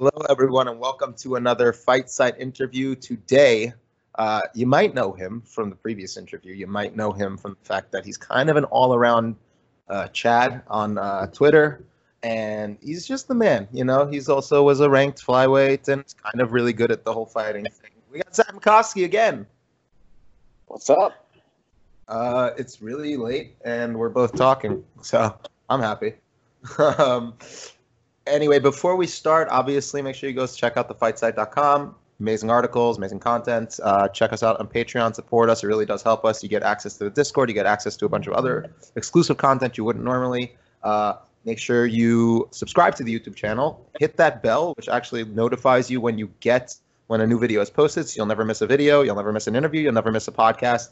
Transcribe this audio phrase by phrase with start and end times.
[0.00, 2.96] Hello, everyone, and welcome to another Fight Site interview.
[2.96, 3.72] Today,
[4.16, 6.52] uh, you might know him from the previous interview.
[6.52, 9.36] You might know him from the fact that he's kind of an all-around
[9.88, 11.84] uh, Chad on uh, Twitter,
[12.24, 13.68] and he's just the man.
[13.72, 17.12] You know, he's also was a ranked flyweight and kind of really good at the
[17.12, 17.92] whole fighting thing.
[18.10, 19.46] We got Zach Makovsky again.
[20.66, 21.24] What's up?
[22.08, 25.38] Uh, it's really late, and we're both talking, so
[25.70, 26.14] I'm happy.
[26.98, 27.34] um,
[28.26, 31.94] anyway, before we start, obviously, make sure you go check out thefightsite.com.
[32.20, 33.78] Amazing articles, amazing content.
[33.82, 35.14] Uh, check us out on Patreon.
[35.14, 35.64] Support us.
[35.64, 36.42] It really does help us.
[36.42, 37.48] You get access to the Discord.
[37.48, 40.56] You get access to a bunch of other exclusive content you wouldn't normally.
[40.82, 41.14] Uh,
[41.44, 43.90] make sure you subscribe to the YouTube channel.
[43.98, 46.76] Hit that bell, which actually notifies you when you get
[47.08, 48.08] when a new video is posted.
[48.08, 49.02] So you'll never miss a video.
[49.02, 49.82] You'll never miss an interview.
[49.82, 50.90] You'll never miss a podcast.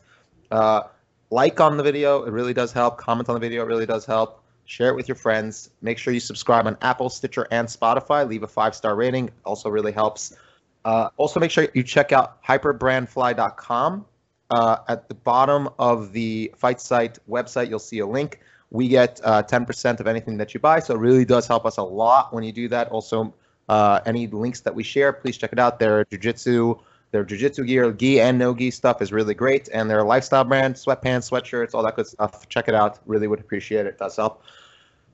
[0.51, 0.83] Uh,
[1.31, 2.25] like on the video.
[2.25, 2.99] It really does help.
[2.99, 3.63] Comment on the video.
[3.63, 5.71] It really does help share it with your friends.
[5.81, 8.29] Make sure you subscribe on Apple, Stitcher, and Spotify.
[8.29, 10.37] Leave a five star rating, also really helps.
[10.85, 14.07] Uh, also, make sure you check out hyperbrandfly.com.
[14.51, 18.41] Uh, at the bottom of the Fight Site website, you'll see a link.
[18.71, 21.77] We get uh, 10% of anything that you buy, so it really does help us
[21.77, 22.89] a lot when you do that.
[22.89, 23.33] Also,
[23.69, 25.79] uh, any links that we share, please check it out.
[25.79, 26.81] Their jujitsu,
[27.13, 30.75] their jujitsu gear, gi and no gi stuff is really great, and their lifestyle brand,
[30.75, 32.49] sweatpants, sweatshirts, all that good stuff.
[32.49, 32.99] Check it out.
[33.07, 33.99] Really would appreciate it.
[33.99, 34.43] does help.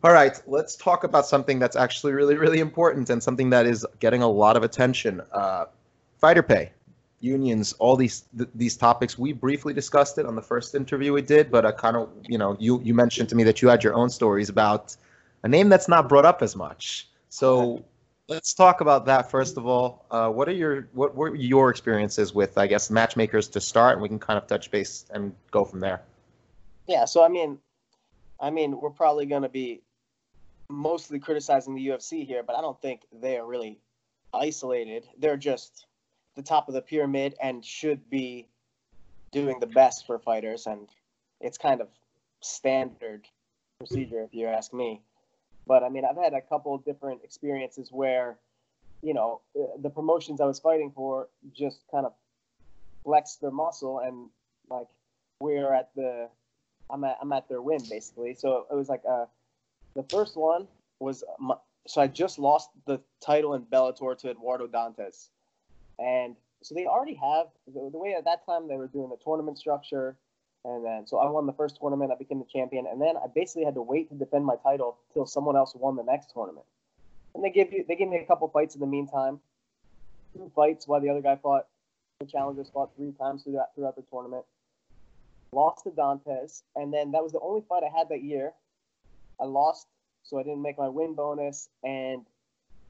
[0.05, 3.85] All right, let's talk about something that's actually really, really important and something that is
[3.99, 5.21] getting a lot of attention.
[5.33, 5.67] Uh,
[6.19, 6.71] fighter pay,
[7.19, 9.19] unions, all these th- these topics.
[9.19, 12.39] We briefly discussed it on the first interview we did, but I kind of, you
[12.39, 14.97] know, you you mentioned to me that you had your own stories about
[15.43, 17.09] a name that's not brought up as much.
[17.29, 17.85] So
[18.29, 20.05] let's talk about that first of all.
[20.11, 24.03] Uh, what are your what were your experiences with, I guess, matchmakers to start, and
[24.03, 26.03] we can kind of touch base and go from there.
[26.87, 27.59] Yeah, so I mean,
[28.41, 29.83] I mean, we're probably going to be
[30.69, 33.79] mostly criticizing the UFC here, but I don't think they are really
[34.35, 35.07] isolated.
[35.19, 35.87] They're just
[36.37, 38.47] the top of the pyramid and should be
[39.33, 40.89] doing the best for fighters, and
[41.41, 41.89] it's kind of
[42.41, 43.27] standard
[43.79, 45.01] procedure if you ask me.
[45.69, 48.39] But I mean, I've had a couple different experiences where,
[49.03, 49.43] you know,
[49.79, 52.15] the promotions I was fighting for just kind of
[53.05, 54.31] flexed their muscle, and
[54.71, 54.89] like
[55.41, 56.29] we're at the,
[56.91, 58.35] I'm at I'm at their win basically.
[58.35, 59.27] So it was like uh,
[59.95, 60.67] the first one
[61.01, 61.57] was my,
[61.87, 65.29] so I just lost the title in Bellator to Eduardo Dantas,
[65.99, 69.19] and so they already have the, the, way at that time they were doing the
[69.23, 70.17] tournament structure,
[70.65, 73.27] and then so I won the first tournament, I became the champion, and then I
[73.35, 76.67] basically had to wait to defend my title till someone else won the next tournament,
[77.35, 79.41] and they give you they gave me a couple fights in the meantime,
[80.35, 81.67] two fights while the other guy fought,
[82.21, 84.45] the challengers fought three times throughout throughout the tournament,
[85.53, 88.53] lost to Dantas, and then that was the only fight I had that year
[89.41, 89.87] I lost,
[90.23, 92.27] so I didn't make my win bonus, and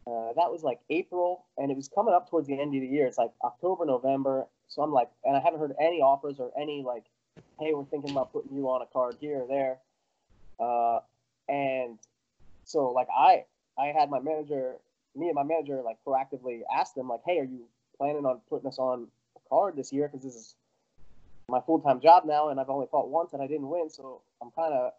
[0.06, 2.86] uh, that was like April, and it was coming up towards the end of the
[2.86, 3.06] year.
[3.06, 4.46] It's like October, November.
[4.68, 7.04] So I'm like, and I haven't heard any offers or any like,
[7.58, 9.78] hey, we're thinking about putting you on a card here or there.
[10.60, 11.00] Uh,
[11.48, 11.98] and
[12.64, 13.44] so like I,
[13.78, 14.74] I had my manager,
[15.16, 18.68] me and my manager like proactively asked them like, hey, are you planning on putting
[18.68, 20.08] us on a card this year?
[20.08, 20.54] Because this is
[21.48, 24.20] my full time job now, and I've only fought once and I didn't win, so
[24.42, 24.92] I'm kind of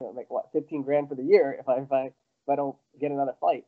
[0.00, 2.56] you know, make what 15 grand for the year if I if I if I
[2.56, 3.64] don't get another fight.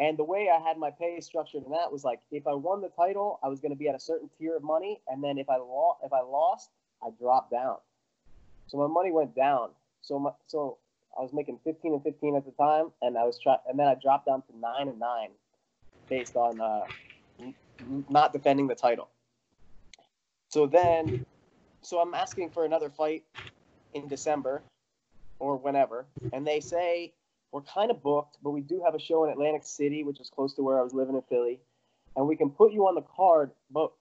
[0.00, 2.82] And the way I had my pay structured in that was like if I won
[2.82, 5.38] the title, I was going to be at a certain tier of money, and then
[5.38, 6.70] if I lost, if I lost,
[7.02, 7.76] I dropped down.
[8.66, 9.70] So my money went down.
[10.02, 10.78] So my, so
[11.18, 13.86] I was making 15 and 15 at the time, and I was trying, and then
[13.86, 15.30] I dropped down to nine and nine,
[16.08, 16.86] based on uh,
[18.08, 19.08] not defending the title.
[20.48, 21.18] So then,
[21.82, 23.24] so I'm asking for another fight
[23.94, 24.62] in December,
[25.38, 27.12] or whenever, and they say
[27.52, 30.30] we're kind of booked, but we do have a show in Atlantic City, which is
[30.30, 31.60] close to where I was living in Philly,
[32.16, 33.92] and we can put you on the card, but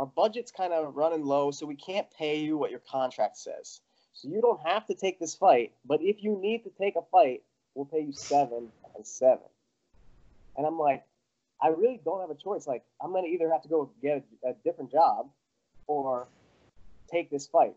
[0.00, 3.82] our budget's kind of running low, so we can't pay you what your contract says.
[4.14, 7.02] So you don't have to take this fight, but if you need to take a
[7.12, 7.42] fight,
[7.74, 9.44] we'll pay you seven and seven.
[10.56, 11.04] And I'm like,
[11.60, 12.66] I really don't have a choice.
[12.66, 15.28] Like, I'm gonna either have to go get a, a different job
[15.86, 16.28] or
[17.12, 17.76] take this fight.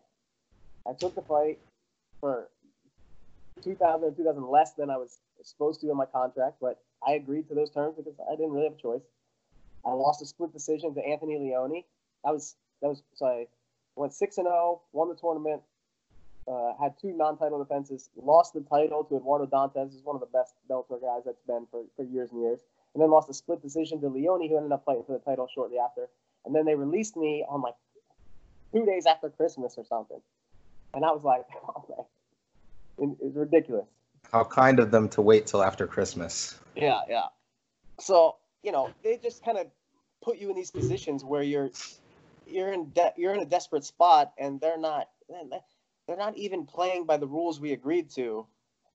[0.88, 1.58] I took the fight
[2.20, 2.48] for
[3.62, 7.48] 2000 or 2000 less than I was supposed to in my contract, but I agreed
[7.48, 9.02] to those terms because I didn't really have a choice.
[9.84, 11.84] I lost a split decision to Anthony Leone.
[12.24, 13.46] That was that was so I
[13.96, 15.62] went six and zero, won the tournament,
[16.48, 20.26] uh, had two non-title defenses, lost the title to Eduardo Dantas, who's one of the
[20.26, 22.60] best Bellator guys that's been for, for years and years,
[22.94, 25.48] and then lost a split decision to Leone, who ended up fighting for the title
[25.54, 26.08] shortly after.
[26.44, 27.74] And then they released me on like
[28.72, 30.20] two days after Christmas or something,
[30.94, 32.04] and I was like, oh, man
[32.98, 33.86] it's ridiculous.
[34.32, 36.58] How kind of them to wait till after Christmas.
[36.76, 37.24] Yeah, yeah.
[38.00, 39.66] so you know they just kind of
[40.22, 41.70] put you in these positions where you're
[42.46, 45.08] you're in de- you're in a desperate spot, and they're not
[46.06, 48.46] they're not even playing by the rules we agreed to.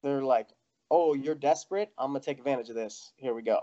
[0.04, 0.48] They're like,
[0.92, 1.92] oh, you're desperate.
[1.98, 3.12] I'm gonna take advantage of this.
[3.18, 3.62] Here we go.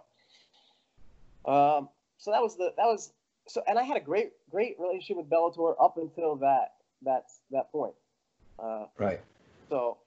[1.45, 1.89] Um,
[2.19, 3.13] so that was the that was
[3.49, 6.73] so, and I had a great great relationship with Bellator up until that
[7.03, 7.95] that that point.
[8.59, 9.21] Uh, right.
[9.69, 9.99] So,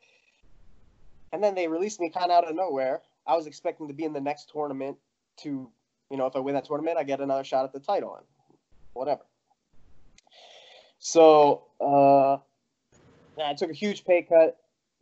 [1.31, 3.01] and then they released me kind of out of nowhere.
[3.27, 4.97] I was expecting to be in the next tournament
[5.41, 5.69] to,
[6.09, 8.25] you know, if I win that tournament, I get another shot at the title and
[8.93, 9.21] whatever.
[10.99, 12.37] So, uh,
[13.41, 14.57] I took a huge pay cut.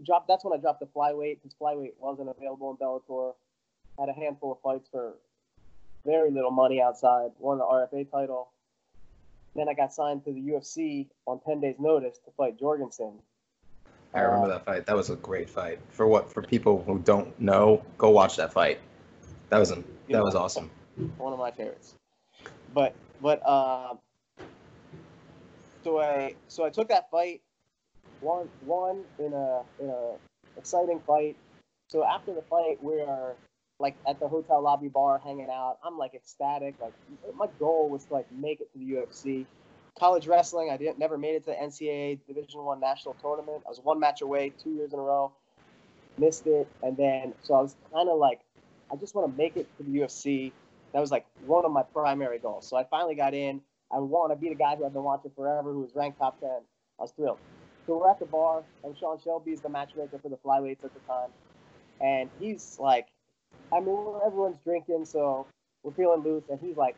[0.06, 0.28] Dropped.
[0.28, 3.34] That's when I dropped the flyweight because flyweight wasn't available in Bellator.
[4.00, 5.16] Had a handful of fights for
[6.06, 7.32] very little money outside.
[7.40, 8.50] Won the RFA title.
[9.56, 13.14] Then I got signed to the UFC on 10 days' notice to fight Jorgensen.
[14.14, 14.86] I remember uh, that fight.
[14.86, 15.80] That was a great fight.
[15.90, 16.32] For what?
[16.32, 18.80] For people who don't know, go watch that fight.
[19.50, 20.70] That was a, that was awesome.
[21.18, 21.96] One of my favorites.
[22.74, 23.96] But but uh,
[25.88, 27.42] so I so I took that fight
[28.20, 30.16] one one in a in a
[30.58, 31.38] exciting fight.
[31.88, 33.36] So after the fight, we are
[33.80, 35.78] like at the hotel lobby bar hanging out.
[35.86, 36.76] I'm like ecstatic.
[36.82, 36.94] Like
[37.36, 39.46] my goal was to like make it to the UFC.
[39.98, 43.64] College wrestling, I didn't never made it to the NCAA Division One national tournament.
[43.66, 45.32] I was one match away two years in a row.
[46.18, 48.42] Missed it, and then so I was kind of like,
[48.92, 50.52] I just want to make it to the UFC.
[50.92, 52.68] That was like one of my primary goals.
[52.68, 53.62] So I finally got in.
[53.92, 56.40] I want to be the guy who I've been watching forever, who was ranked top
[56.40, 56.62] ten.
[57.00, 57.40] I was thrilled.
[57.86, 60.94] So we're at the bar, and Sean Shelby is the matchmaker for the flyweights at
[60.94, 61.30] the time,
[62.02, 63.08] and he's like,
[63.72, 65.48] I mean, everyone's drinking, so
[65.84, 66.96] we're feeling loose, and he's like,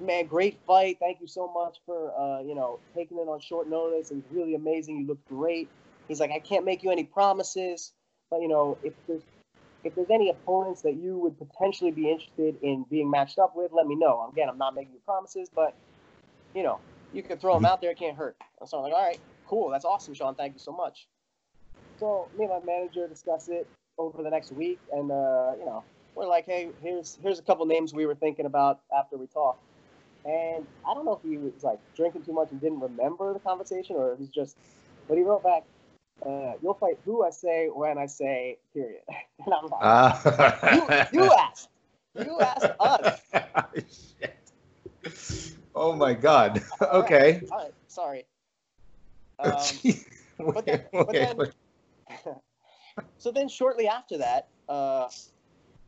[0.00, 0.98] "Man, great fight!
[0.98, 4.10] Thank you so much for uh, you know taking it on short notice.
[4.10, 4.98] It was really amazing.
[4.98, 5.68] You looked great."
[6.08, 7.92] He's like, "I can't make you any promises,
[8.28, 9.22] but you know, if there's
[9.84, 13.72] if there's any opponents that you would potentially be interested in being matched up with,
[13.72, 14.28] let me know.
[14.32, 15.74] Again, I'm not making you promises, but
[16.54, 16.78] you know,
[17.12, 17.90] you can throw them out there.
[17.90, 19.70] It can't hurt." So I'm like, "All right, cool.
[19.70, 20.34] That's awesome, Sean.
[20.34, 21.06] Thank you so much."
[21.98, 23.66] So me and my manager discuss it
[23.98, 25.84] over the next week, and uh, you know,
[26.14, 29.62] we're like, hey, here's here's a couple names we were thinking about after we talked.
[30.24, 33.40] And I don't know if he was like drinking too much and didn't remember the
[33.40, 34.56] conversation, or if he's just.
[35.08, 35.64] But he wrote back,
[36.24, 39.02] uh, "You'll fight who I say when I say." Period.
[39.44, 41.06] and I'm like, uh.
[41.12, 41.68] you, you asked,
[42.18, 44.11] you asked us.
[45.82, 46.62] oh my God.
[46.82, 46.90] okay.
[46.90, 47.42] All right.
[47.52, 47.74] All right.
[47.88, 48.24] Sorry.
[50.38, 51.36] Um, but then, but then
[53.18, 55.08] so then shortly after that, uh,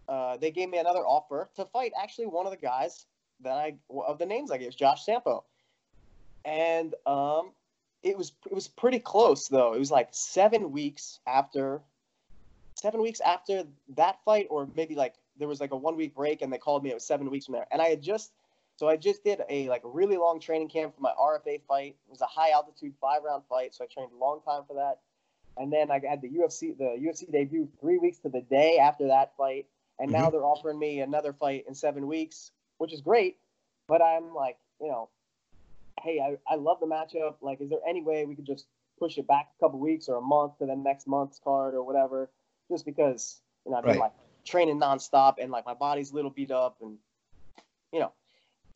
[0.09, 3.07] uh, they gave me another offer to fight actually one of the guys
[3.43, 5.45] that I of the names I gave, Josh Sampo,
[6.45, 7.53] and um,
[8.03, 9.75] it was it was pretty close though.
[9.75, 11.81] It was like seven weeks after,
[12.75, 13.65] seven weeks after
[13.97, 16.83] that fight, or maybe like there was like a one week break, and they called
[16.83, 16.91] me.
[16.91, 18.33] It was seven weeks from there, and I had just
[18.77, 21.97] so I just did a like really long training camp for my RFA fight.
[22.07, 24.75] It was a high altitude five round fight, so I trained a long time for
[24.75, 24.99] that
[25.57, 29.09] and then I had the UFC the UFC debut three weeks to the day after
[29.09, 29.67] that fight,
[29.99, 30.23] and mm-hmm.
[30.23, 33.37] now they're offering me another fight in seven weeks, which is great.
[33.87, 35.11] But I'm like, you know,
[36.03, 37.37] hey, I, I love the matchup.
[37.41, 38.67] Like, is there any way we could just
[38.99, 41.83] push it back a couple weeks or a month to the next month's card or
[41.83, 42.31] whatever?
[42.71, 44.13] Just because you know I've been like
[44.45, 46.97] training nonstop and like my body's a little beat up and
[47.93, 48.13] you know.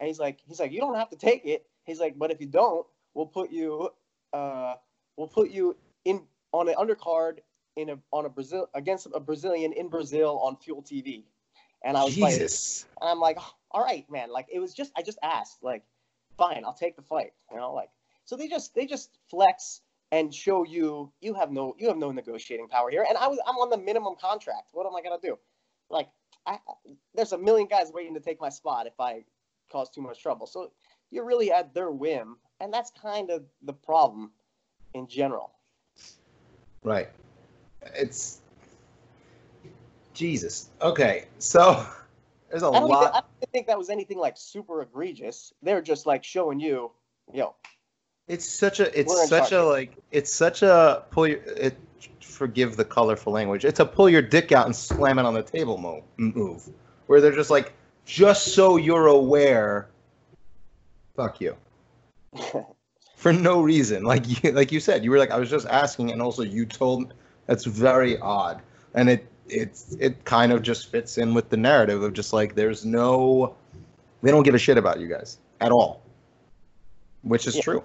[0.00, 1.66] And he's like, he's like, you don't have to take it.
[1.84, 3.90] He's like, but if you don't, we'll put you,
[4.32, 4.74] uh,
[5.16, 7.38] we'll put you in on an undercard
[7.76, 11.24] in a on a Brazil against a Brazilian in Brazil on Fuel TV,
[11.84, 12.84] and I was Jesus.
[12.84, 14.30] like, and I'm like, oh, all right, man.
[14.30, 15.82] Like it was just I just asked, like,
[16.36, 17.32] fine, I'll take the fight.
[17.50, 17.90] You know, like
[18.24, 22.10] so they just they just flex and show you you have no you have no
[22.10, 23.06] negotiating power here.
[23.08, 24.70] And I was I'm on the minimum contract.
[24.72, 25.38] What am I gonna do?
[25.88, 26.08] Like
[26.46, 26.58] I,
[27.14, 29.24] there's a million guys waiting to take my spot if I
[29.70, 30.46] cause too much trouble.
[30.46, 30.72] So
[31.10, 34.30] you're really at their whim, and that's kind of the problem
[34.94, 35.52] in general.
[36.84, 37.08] Right.
[37.94, 38.40] It's
[40.14, 40.70] Jesus.
[40.82, 41.86] Okay, so
[42.50, 43.02] there's a I lot.
[43.02, 45.52] Even, I don't think that was anything like super egregious.
[45.62, 46.90] They're just like showing you,
[47.32, 47.54] yo.
[48.26, 48.98] It's such a.
[48.98, 49.96] It's such a like.
[50.10, 51.38] It's such a pull your.
[51.38, 51.76] It,
[52.20, 53.64] forgive the colorful language.
[53.64, 56.04] It's a pull your dick out and slam it on the table move.
[56.16, 56.68] Move,
[57.06, 57.72] where they're just like,
[58.08, 59.90] just so you're aware.
[61.14, 61.56] Fuck you.
[63.16, 64.02] for no reason.
[64.04, 66.64] Like you, like you said, you were like, I was just asking, and also you
[66.66, 67.14] told.
[67.46, 68.60] That's very odd,
[68.94, 72.54] and it it's it kind of just fits in with the narrative of just like
[72.54, 73.54] there's no,
[74.22, 76.02] they don't give a shit about you guys at all,
[77.22, 77.62] which is yeah.
[77.62, 77.84] true.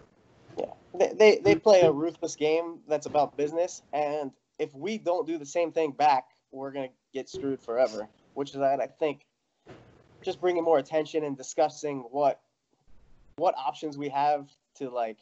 [0.58, 5.25] Yeah, they, they they play a ruthless game that's about business, and if we don't
[5.25, 8.10] do the same thing back, we're gonna get screwed forever.
[8.34, 9.25] Which is that I think
[10.24, 12.42] just bringing more attention and discussing what
[13.36, 15.18] what options we have to like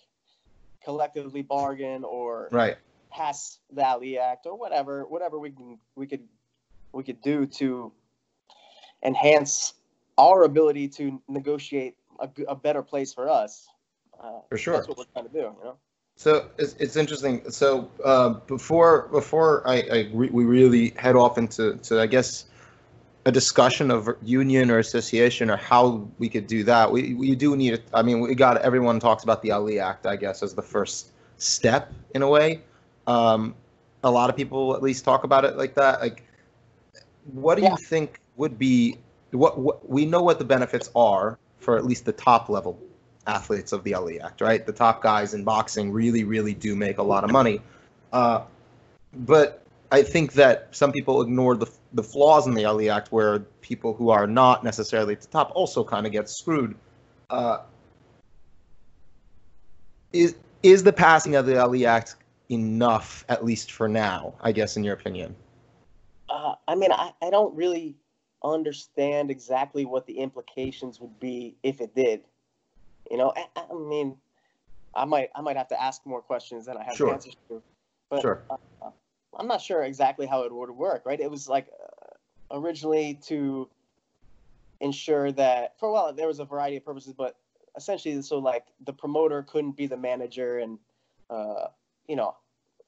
[0.84, 2.78] collectively bargain or Right.
[3.12, 6.28] pass the Ali Act or whatever whatever we can we could
[6.94, 7.92] we could do to
[9.04, 9.74] enhance
[10.18, 13.68] our ability to negotiate a, a better place for us.
[14.22, 14.76] Uh, For sure.
[14.76, 15.40] That's what we're trying to do.
[15.40, 15.78] You know.
[16.18, 17.50] So it's, it's interesting.
[17.50, 22.46] So uh, before before I, I re- we really head off into to I guess
[23.26, 27.56] a discussion of union or association or how we could do that, we we do
[27.56, 27.82] need.
[27.94, 31.12] I mean, we got everyone talks about the Ali Act, I guess, as the first
[31.38, 32.62] step in a way.
[33.08, 33.56] Um,
[34.04, 36.02] a lot of people at least talk about it like that.
[36.02, 36.24] Like,
[37.32, 37.72] what do Yeah.
[37.72, 38.98] you think would be
[39.32, 42.80] what, what we know what the benefits are for at least the top level
[43.28, 44.66] athletes of the Ali Act, right?
[44.66, 47.62] The top guys in boxing really, really do make a lot of money.
[48.12, 48.42] Uh,
[49.14, 53.40] but I think that some people ignore the, the flaws in the Ali Act where
[53.62, 56.76] people who are not necessarily at the top also kind of get screwed.
[57.30, 57.60] Uh,
[60.14, 62.16] is, is the passing of the Ali Act
[62.50, 65.36] enough, at least for now, I guess, in your opinion?
[66.30, 67.96] Uh, I mean, I, I don't really
[68.44, 72.22] understand exactly what the implications would be if it did.
[73.10, 74.18] You know, I, I mean,
[74.94, 77.14] I might I might have to ask more questions than I have Sure.
[77.14, 77.62] answers to.
[78.10, 78.42] But Sure.
[78.50, 78.90] uh,
[79.38, 81.06] I'm not sure exactly how it would work.
[81.06, 81.20] Right?
[81.20, 81.68] It was like
[82.52, 83.70] originally to
[84.80, 87.36] ensure that for a while there was a variety of purposes, but
[87.76, 90.80] essentially, so like the promoter couldn't be the manager, and
[91.30, 91.68] uh,
[92.08, 92.36] you know,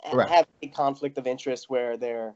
[0.04, 2.36] have a conflict of interest where they're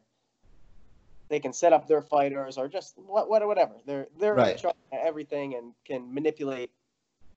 [1.30, 3.74] they can set up their fighters or just what, what whatever.
[3.86, 4.58] They're they're in Right.
[4.58, 6.72] charge of everything and can manipulate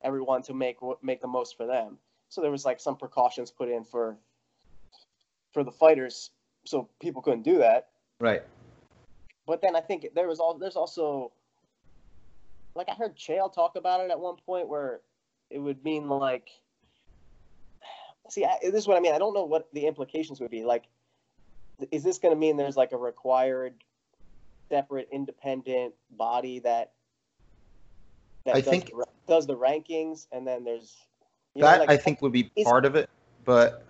[0.03, 1.99] everyone to make what make the most for them.
[2.29, 4.17] So there was like some precautions put in for
[5.53, 6.31] for the fighters,
[6.65, 7.89] so people couldn't do that.
[8.21, 8.43] Right.
[9.51, 11.33] But then I think there was all there's also
[12.77, 15.01] like I heard Chael talk about it at one point where
[15.51, 16.51] it would mean like
[18.29, 19.13] see I, this is what I mean.
[19.13, 20.63] I don't know what the implications would be.
[20.63, 20.85] Like,
[21.91, 23.75] is this going to mean there's like a required
[24.69, 26.93] separate independent body that
[28.47, 30.97] that I does, think- the does the rankings and then there's
[31.57, 33.11] you know, that like, I think would be part of it,
[33.45, 33.85] but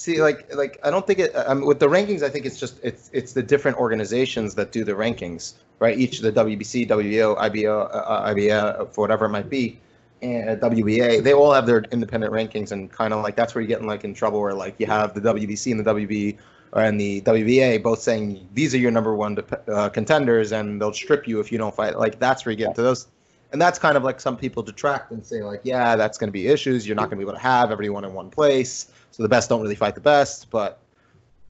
[0.00, 1.32] see, like, like I don't think it.
[1.34, 4.82] Um, with the rankings, I think it's just it's it's the different organizations that do
[4.84, 5.96] the rankings, right?
[5.98, 9.78] Each the WBC, WBO, IBO, uh, IBA, for whatever it might be,
[10.22, 13.68] and WBA, they all have their independent rankings, and kind of like that's where you
[13.68, 16.38] get in like in trouble, where like you have the WBC and the WB
[16.72, 19.38] and the WBA both saying these are your number one
[19.68, 21.98] uh, contenders, and they'll strip you if you don't fight.
[21.98, 23.06] Like that's where you get into those
[23.52, 26.32] and that's kind of like some people detract and say like yeah that's going to
[26.32, 29.22] be issues you're not going to be able to have everyone in one place so
[29.22, 30.80] the best don't really fight the best but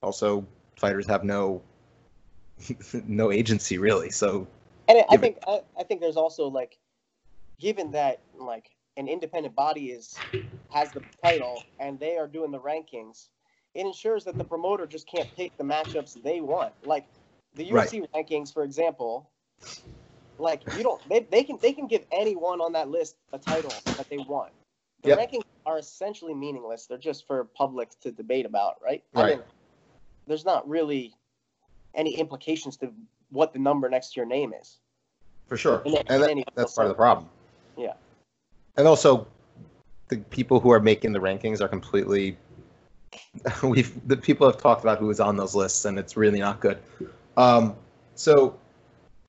[0.02, 0.44] also
[0.76, 1.62] fighters have no
[3.06, 4.46] no agency really so
[4.88, 6.78] And I- I think I, I think there's also like,
[7.58, 10.24] given that like an independent body is
[10.70, 13.28] has the title and they are doing the rankings,
[13.74, 16.72] it ensures that the promoter just can't pick the matchups they want.
[16.84, 17.06] Like
[17.54, 17.88] the Right.
[17.88, 19.30] UFC rankings, for example,
[20.40, 23.72] like you don't they, they can they can give anyone on that list a title
[23.96, 24.52] that they want.
[25.02, 25.18] The Yep.
[25.18, 26.86] rankings are essentially meaningless.
[26.86, 29.02] They're just for public to debate about, right?
[29.14, 29.24] Right.
[29.24, 29.42] I mean,
[30.26, 31.14] there's not really
[31.94, 32.92] any implications to
[33.30, 34.78] what the number next to your name is.
[35.48, 37.28] for sure and that- that's part of the problem
[37.76, 37.94] Yeah.
[38.76, 39.26] and also
[40.08, 42.36] the people who are making the rankings are completely
[43.62, 46.60] we've the people have talked about who is on those lists and it's really not
[46.60, 46.78] good
[47.36, 47.74] um,
[48.14, 48.56] so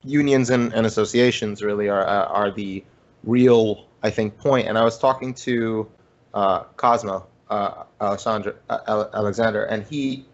[0.04, 2.84] unions and, and associations really are are are the
[3.24, 4.68] real I think point.
[4.68, 5.90] And I was talking to
[6.34, 10.26] uh, Cosmo uh, Alexander uh, Alexander, and he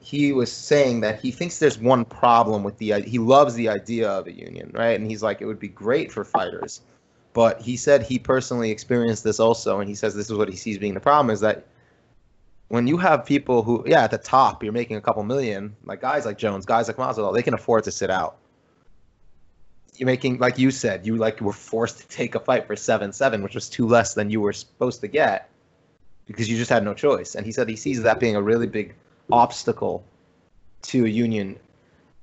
[0.00, 4.10] he was saying that he thinks there's one problem with the he loves the idea
[4.10, 4.98] of a union, right?
[4.98, 6.80] And he's like it would be great for fighters,
[7.32, 10.56] but he said he personally experienced this also, and he says this is what he
[10.56, 11.66] sees being the problem is that
[12.68, 16.00] when you have people who, yeah, at the top, you're making a couple million, like
[16.00, 18.38] guys like Jones, guys like Masvidal, they can afford to sit out.
[19.96, 23.12] You're making, like you said, you like were forced to take a fight for seven
[23.12, 25.48] seven, which was two less than you were supposed to get,
[26.26, 27.34] because you just had no choice.
[27.34, 28.94] And he said he sees that being a really big
[29.30, 30.04] obstacle
[30.82, 31.58] to a union.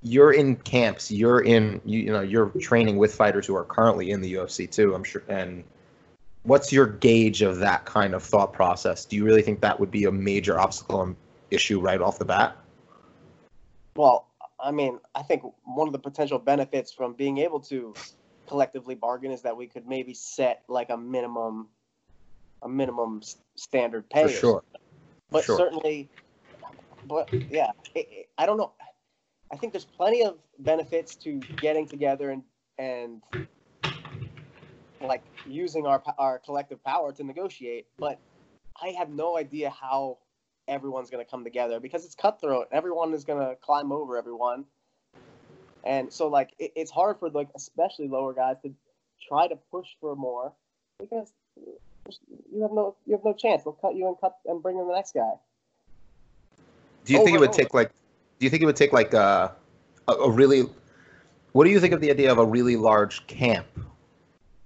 [0.03, 4.11] You're in camps, you're in, you, you know, you're training with fighters who are currently
[4.11, 4.95] in the UFC too.
[4.95, 5.63] I'm sure, and
[6.43, 9.05] what's your gauge of that kind of thought process?
[9.05, 11.15] Do you really think that would be a major obstacle and
[11.51, 12.57] issue right off the bat?
[13.95, 14.25] Well,
[14.61, 17.95] I mean, I think one of the potential benefits from being able to
[18.47, 21.69] collectively bargain is that we could maybe set like a minimum,
[22.61, 24.23] a minimum s- standard pay.
[24.23, 24.63] For sure.
[25.31, 25.57] but sure.
[25.57, 26.11] certainly,
[27.05, 28.73] but yeah, it, it- I don't know.
[29.51, 32.43] I think there's plenty of benefits to getting together and
[32.77, 33.21] and
[35.01, 37.87] like using our our collective power to negotiate.
[37.99, 38.21] But
[38.81, 40.19] I have no idea how
[40.67, 42.67] everyone's going to come together because it's cutthroat.
[42.71, 44.65] Everyone is going to climb over everyone,
[45.83, 48.73] and so like it, it's hard for like especially lower guys to
[49.27, 50.53] try to push for more
[50.99, 51.31] because
[52.51, 53.63] you have no you have no chance.
[53.63, 55.31] They'll cut you and cut and bring in the next guy.
[57.05, 57.91] Do you think it would take like?
[58.39, 59.55] Do you think it would take like a,
[60.07, 60.63] a, a really?
[61.53, 63.67] What do you think of the idea of a really large camp?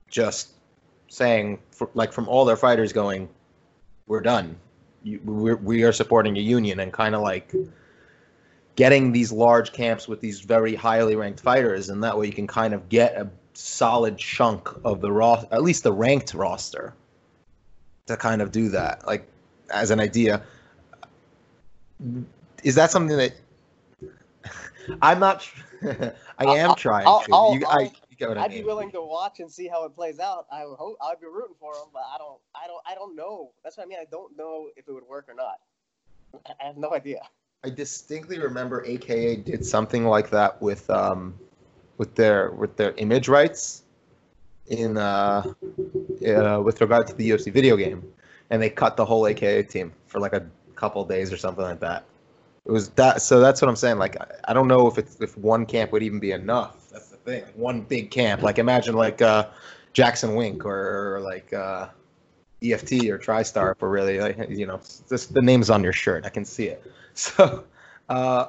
[0.09, 0.51] Just
[1.07, 3.27] saying, for, like from all their fighters going,
[4.07, 4.57] we're done.
[5.05, 7.53] You, we're, we are supporting a union and kind of like
[8.75, 12.47] getting these large camps with these very highly ranked fighters, and that way you can
[12.47, 16.95] kind of get a solid chunk of the raw, at least the ranked roster,
[18.07, 19.05] to kind of do that.
[19.05, 19.27] Like
[19.69, 20.41] as an idea,
[22.63, 23.33] is that something that
[25.03, 25.47] I'm not?
[25.83, 27.31] I am I'll- trying I'll- to.
[27.31, 29.93] I'll- you, I, you what I I'd be willing to watch and see how it
[29.93, 30.45] plays out.
[30.51, 33.15] I would hope I'd be rooting for him, but I don't, I don't, I don't
[33.15, 33.51] know.
[33.63, 34.00] That's what I mean.
[34.00, 35.60] I don't know if it would work or not.
[36.60, 37.22] I have no idea.
[37.63, 41.34] I distinctly remember AKA did something like that with um
[41.98, 43.84] with their with their image rights
[44.67, 45.43] in uh,
[46.27, 48.03] uh with regard to the UFC video game,
[48.50, 50.45] and they cut the whole AKA team for like a
[50.75, 52.05] couple days or something like that.
[52.65, 53.22] It was that.
[53.22, 53.98] So that's what I'm saying.
[53.98, 56.84] Like I, I don't know if it's if one camp would even be enough.
[57.25, 57.44] Thing.
[57.55, 58.44] One big camp.
[58.44, 59.48] Like imagine like uh
[59.94, 61.89] Jackson Wink or, or like uh
[62.63, 64.79] EFT or TriStar for really like you know
[65.10, 66.25] just the name's on your shirt.
[66.25, 66.84] I can see it.
[67.17, 67.63] So
[68.10, 68.48] uh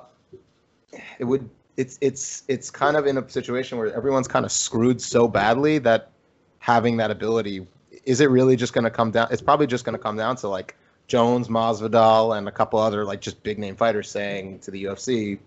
[1.21, 5.01] it would it's it's it's kind of in a situation where everyone's kind of screwed
[5.01, 6.11] so badly that
[6.59, 7.67] having that ability
[8.05, 10.35] is it really just going to come down it's probably just going to come down
[10.37, 10.75] to like
[11.07, 15.39] Jones, Masvidal and a couple other like just big name fighters saying to the UFC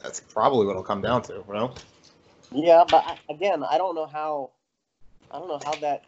[0.00, 1.74] that's probably what it'll come down to, you know?
[2.52, 4.50] Yeah, but I, again, I don't know how,
[5.30, 6.04] I don't know how that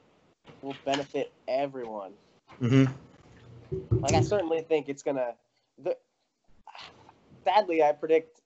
[0.63, 2.13] will benefit everyone.
[2.61, 2.93] Mm-hmm.
[4.01, 5.35] Like I certainly think it's gonna.
[5.83, 5.97] The,
[7.45, 8.41] sadly, I predict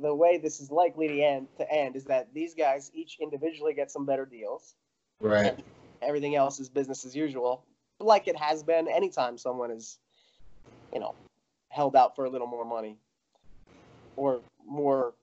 [0.00, 3.74] the way this is likely to end to end is that these guys each individually
[3.74, 4.74] get some better deals.
[5.20, 5.58] Right.
[6.02, 7.64] Everything else is business as usual,
[7.98, 9.98] like it has been anytime someone is,
[10.92, 11.14] you know,
[11.70, 12.98] held out for a little more money,
[14.16, 15.14] or more,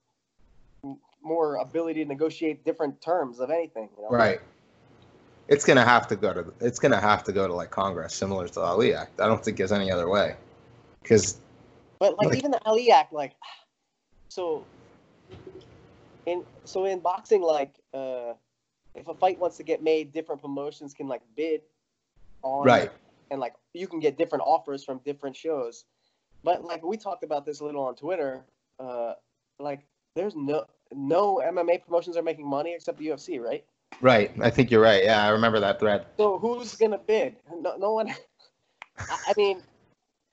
[1.22, 3.88] more ability to negotiate different terms of anything.
[3.96, 4.08] You know?
[4.10, 4.40] Right.
[5.46, 8.48] It's gonna have to go to it's gonna have to go to like Congress, similar
[8.48, 9.20] to the Ali Act.
[9.20, 10.36] I don't think there's any other way,
[11.02, 11.38] because
[11.98, 13.32] But like Like- even the Ali Act, like
[14.28, 14.64] so
[16.26, 18.32] in so in boxing, like uh
[18.94, 21.60] if a fight wants to get made, different promotions can like bid
[22.42, 22.90] on right,
[23.30, 25.84] and like you can get different offers from different shows.
[26.42, 28.44] But like we talked about this a little on Twitter,
[28.78, 29.14] uh
[29.58, 29.80] like
[30.14, 33.64] there's no no MMA promotions are making money except the UFC, right?
[34.00, 34.32] right.
[34.40, 35.04] I think you're right.
[35.04, 36.06] Yeah, I remember that thread.
[36.18, 37.36] So who's gonna bid?
[37.60, 38.14] No, no one.
[38.98, 39.60] I mean,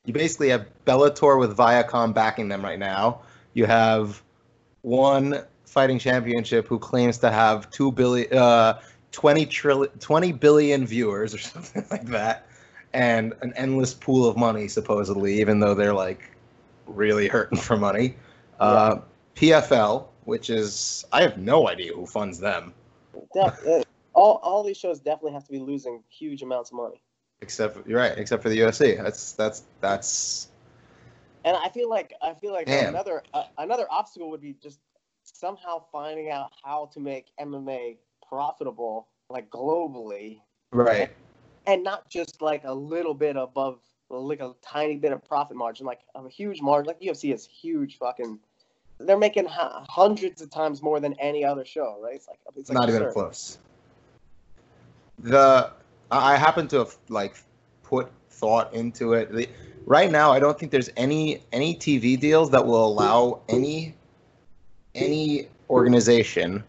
[0.05, 3.21] You basically have Bellator with Viacom backing them right now.
[3.53, 4.21] You have
[4.81, 8.81] one fighting championship who claims to have two billion, uh,
[9.11, 12.47] 20 trillion, 20 billion viewers or something like that,
[12.93, 16.29] and an endless pool of money supposedly, even though they're like
[16.87, 18.15] really hurting for money.
[18.59, 18.97] Uh,
[19.35, 22.73] PFL, which is I have no idea who funds them,
[23.33, 27.01] def- uh, all all these shows definitely have to be losing huge amounts of money.
[27.41, 29.01] except you're right, except for the UFC.
[29.01, 30.49] That's that's that's
[31.43, 32.89] And I feel like I feel like Damn.
[32.89, 34.79] another uh, another obstacle would be just
[35.23, 40.41] somehow finding out how to make MMA profitable, like globally,
[40.71, 41.09] right.
[41.67, 45.85] and not just like a little bit above, like a tiny bit of profit margin,
[45.85, 46.87] like a huge margin.
[46.87, 48.39] Like UFC is huge, fucking.
[49.05, 52.15] They're making hundreds of times more than any other show, right?
[52.15, 53.57] It's like it's like not even close.
[55.19, 55.71] The
[56.11, 57.35] I I happen to have like
[57.83, 59.31] put thought into it.
[59.31, 59.47] The,
[59.85, 63.95] right now, I don't think there's any any TV deals that will allow any
[64.95, 66.63] any organization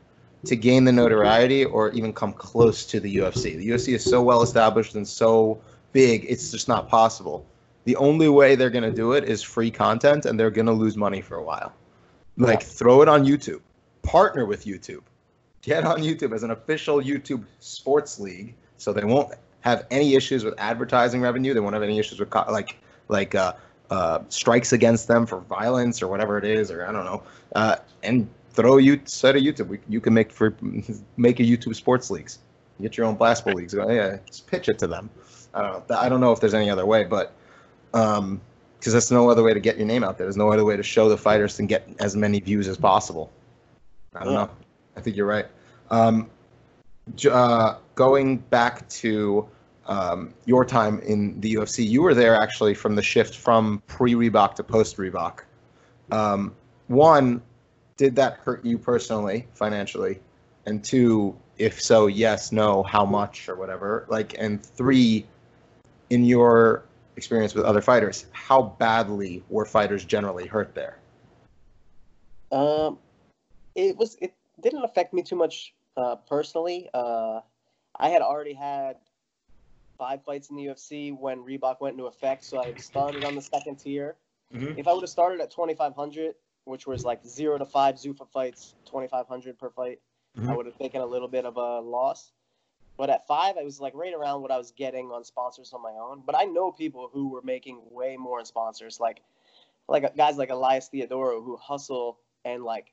[0.44, 3.56] to gain the notoriety or even come close to the UFC.
[3.56, 5.60] The UFC is so well established and so
[5.92, 7.46] big, it's just not possible.
[7.84, 10.72] The only way they're going to do it is free content and they're going to
[10.72, 11.72] lose money for a while.
[12.36, 12.66] Like Yeah.
[12.66, 13.60] throw it on YouTube.
[14.02, 15.02] Partner with YouTube
[15.62, 20.44] get on YouTube as an official YouTube sports league, so they won't have any issues
[20.44, 21.54] with advertising revenue.
[21.54, 22.76] They won't have any issues with co- like
[23.08, 23.54] like uh,
[23.90, 27.22] uh, strikes against them for violence or whatever it is, or I don't know.
[27.54, 29.68] Uh, and throw you set a YouTube.
[29.68, 30.54] We, you can make for
[31.16, 32.40] make a YouTube sports leagues.
[32.80, 33.74] Get your own basketball leagues.
[33.74, 35.08] Go, yeah, just pitch it to them.
[35.54, 35.96] I don't know.
[35.96, 37.32] I don't know if there's any other way, but
[37.94, 38.40] um,
[38.82, 40.26] because there's no other way to get your name out there.
[40.26, 43.30] There's no other way to show the fighters and get as many views as possible.
[44.12, 44.38] I don't Yeah.
[44.40, 44.50] know.
[44.96, 45.46] I think you're right.
[45.88, 46.28] Um,
[47.30, 49.48] uh, going back to
[49.86, 54.14] um, your time in the UFC, you were there actually from the shift from pre
[54.14, 55.42] Reebok to post Reebok.
[56.10, 56.52] Um,
[56.88, 57.40] one,
[57.96, 60.18] did that hurt you personally, financially?
[60.66, 64.06] And two, if so, yes, no, how much or whatever.
[64.08, 65.24] Like, and three,
[66.10, 66.82] in your
[67.16, 70.98] experience with other fighters, how badly were fighters generally hurt there?
[72.50, 72.98] Um,
[73.74, 76.88] it was it didn't affect me too much uh, personally.
[76.92, 77.40] Uh,
[77.96, 78.96] I had already had
[79.98, 83.42] five fights in the UFC when Reebok went into effect, so I started on the
[83.42, 84.16] second tier.
[84.54, 84.78] Mm-hmm.
[84.78, 88.74] If I would have started at 2,500, which was like zero to five Zuffa fights,
[88.86, 90.00] 2,500 per fight,
[90.36, 90.50] mm-hmm.
[90.50, 92.32] I would have taken a little bit of a loss.
[92.96, 95.82] But at five, I was like right around what I was getting on sponsors on
[95.82, 96.22] my own.
[96.24, 99.22] But I know people who were making way more in sponsors, like
[99.88, 102.92] like guys like Elias Theodoro who hustle and like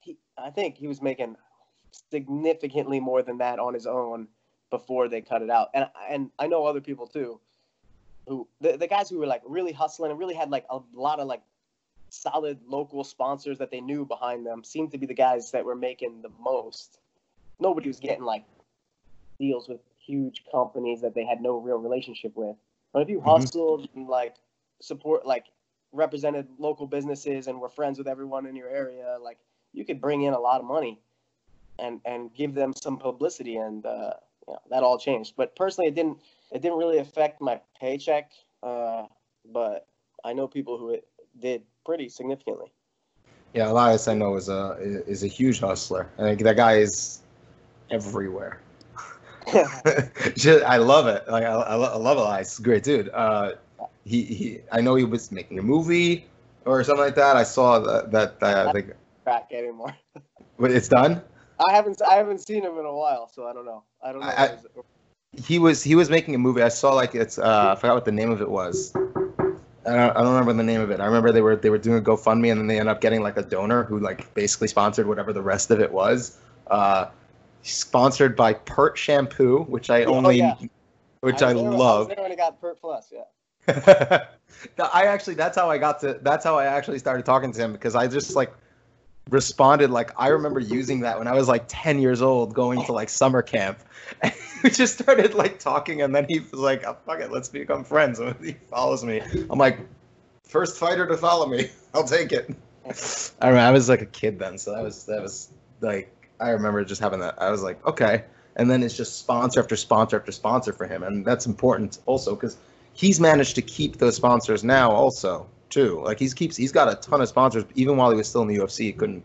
[0.00, 1.36] he, I think he was making
[2.10, 4.28] significantly more than that on his own
[4.70, 5.68] before they cut it out.
[5.74, 7.40] And and I know other people too,
[8.26, 11.20] who the, the guys who were like really hustling and really had like a lot
[11.20, 11.42] of like
[12.10, 15.76] solid local sponsors that they knew behind them seemed to be the guys that were
[15.76, 16.98] making the most.
[17.60, 18.44] Nobody was getting like
[19.40, 22.54] deals with huge companies that they had no real relationship with.
[22.92, 23.30] But if you mm-hmm.
[23.30, 24.36] hustled and like
[24.80, 25.46] support like
[25.92, 29.38] represented local businesses and were friends with everyone in your area, like
[29.72, 31.00] you could bring in a lot of money
[31.78, 34.12] and and give them some publicity and uh,
[34.46, 35.34] you know, that all changed.
[35.36, 36.18] But personally, it didn't
[36.52, 38.30] it didn't really affect my paycheck.
[38.62, 39.06] Uh,
[39.52, 39.86] but
[40.24, 41.08] I know people who it
[41.40, 42.70] did pretty significantly.
[43.54, 44.76] Yeah, Elias I know is a
[45.06, 46.10] is a huge hustler.
[46.18, 47.22] I think that guy is
[47.90, 48.60] everywhere.
[50.36, 51.28] Just, I love it.
[51.28, 52.58] Like I, I love Elias.
[52.58, 53.08] Great dude.
[53.10, 53.52] Uh,
[54.04, 56.26] he, he I know he was making a movie
[56.64, 57.36] or something like that.
[57.36, 59.94] I saw that that uh, the, track anymore.
[60.58, 61.22] but it's done.
[61.68, 63.84] I haven't I haven't seen him in a while, so I don't know.
[64.02, 64.26] I don't know.
[64.26, 64.56] I,
[65.36, 66.62] he was he was making a movie.
[66.62, 68.94] I saw like it's uh, I forgot what the name of it was.
[69.86, 71.00] I don't, I don't remember the name of it.
[71.00, 73.22] I remember they were they were doing a GoFundMe and then they ended up getting
[73.22, 76.38] like a donor who like basically sponsored whatever the rest of it was.
[76.66, 77.06] Uh,
[77.62, 80.68] sponsored by Pert Shampoo, which I oh, only, oh, yeah.
[81.20, 82.10] which I, I love.
[82.10, 83.24] I got Pert Plus, yeah.
[84.78, 87.72] I actually that's how I got to that's how I actually started talking to him
[87.72, 88.52] because I just like
[89.28, 92.92] responded like I remember using that when I was like 10 years old going to
[92.92, 93.78] like summer camp.
[94.22, 94.32] And
[94.64, 97.84] we just started like talking and then he was like, oh, fuck it, let's become
[97.84, 98.18] friends.
[98.18, 99.20] And he follows me.
[99.48, 99.78] I'm like,
[100.44, 101.70] first fighter to follow me.
[101.94, 102.54] I'll take it.
[103.40, 106.50] I remember I was like a kid then, so that was that was like I
[106.50, 107.40] remember just having that.
[107.40, 108.24] I was like, okay.
[108.56, 111.02] And then it's just sponsor after sponsor after sponsor for him.
[111.02, 112.56] And that's important also because
[112.94, 116.00] he's managed to keep those sponsors now also too.
[116.02, 117.64] Like he's keeps he's got a ton of sponsors.
[117.74, 119.24] Even while he was still in the UFC, he couldn't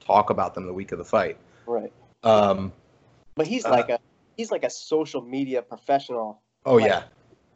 [0.00, 1.36] talk about them the week of the fight.
[1.66, 1.92] Right.
[2.22, 2.72] Um,
[3.34, 3.98] but he's uh, like a
[4.36, 6.40] he's like a social media professional.
[6.64, 7.04] Oh like,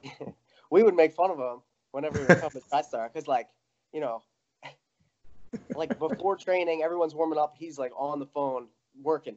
[0.05, 0.13] yeah.
[0.71, 3.49] we would make fun of him whenever we were coming to TriStar because like
[3.93, 4.23] you know,
[5.75, 7.55] like before training, everyone's warming up.
[7.59, 8.67] He's like on the phone
[9.03, 9.37] working.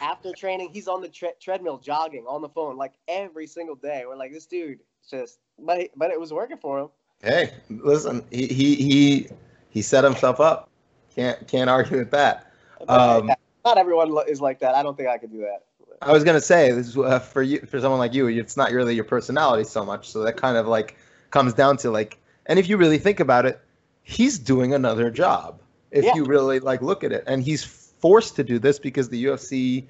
[0.00, 4.04] After training, he's on the tre- treadmill jogging on the phone like every single day.
[4.06, 6.88] We're like, this dude just, but but it was working for him.
[7.20, 9.28] Hey, listen, he he he,
[9.70, 10.70] he set himself up.
[11.14, 12.52] Can't can't argue with that.
[12.88, 13.30] Um,
[13.64, 14.74] not everyone is like that.
[14.74, 15.64] I don't think I could do that.
[16.00, 18.26] I was gonna say this is, uh, for you for someone like you.
[18.28, 20.08] It's not really your personality so much.
[20.08, 20.96] So that kind of like
[21.30, 23.60] comes down to like, and if you really think about it,
[24.02, 25.60] he's doing another job.
[25.90, 26.14] If yeah.
[26.14, 27.62] you really like look at it, and he's
[28.02, 29.86] forced to do this because the UFC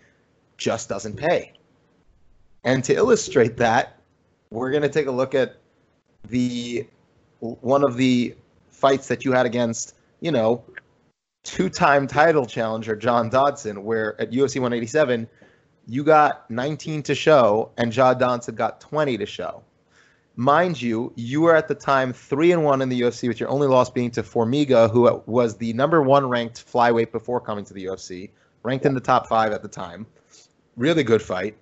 [0.59, 1.53] just doesn't pay.
[2.63, 3.99] And to illustrate that,
[4.51, 5.57] we're gonna take a look at
[6.29, 6.87] the
[7.41, 8.37] one of the
[8.71, 10.63] fights that you had against, you know,
[11.43, 15.29] two-time title challenger John Dodson, where at UFC 187
[15.89, 19.65] you got 19 to show and John Dodson got 20 to show.
[20.37, 23.51] Mind you, you were at the time three and one in the UFC, with your
[23.51, 27.75] only loss being to Formiga, who was the number one ranked flyweight before coming to
[27.75, 28.31] the UFC,
[28.63, 30.07] ranked in the top five at the time.
[30.77, 31.57] Really good fight,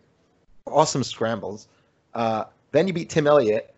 [0.66, 1.66] awesome scrambles.
[2.14, 3.74] Uh, then you beat Tim Elliott,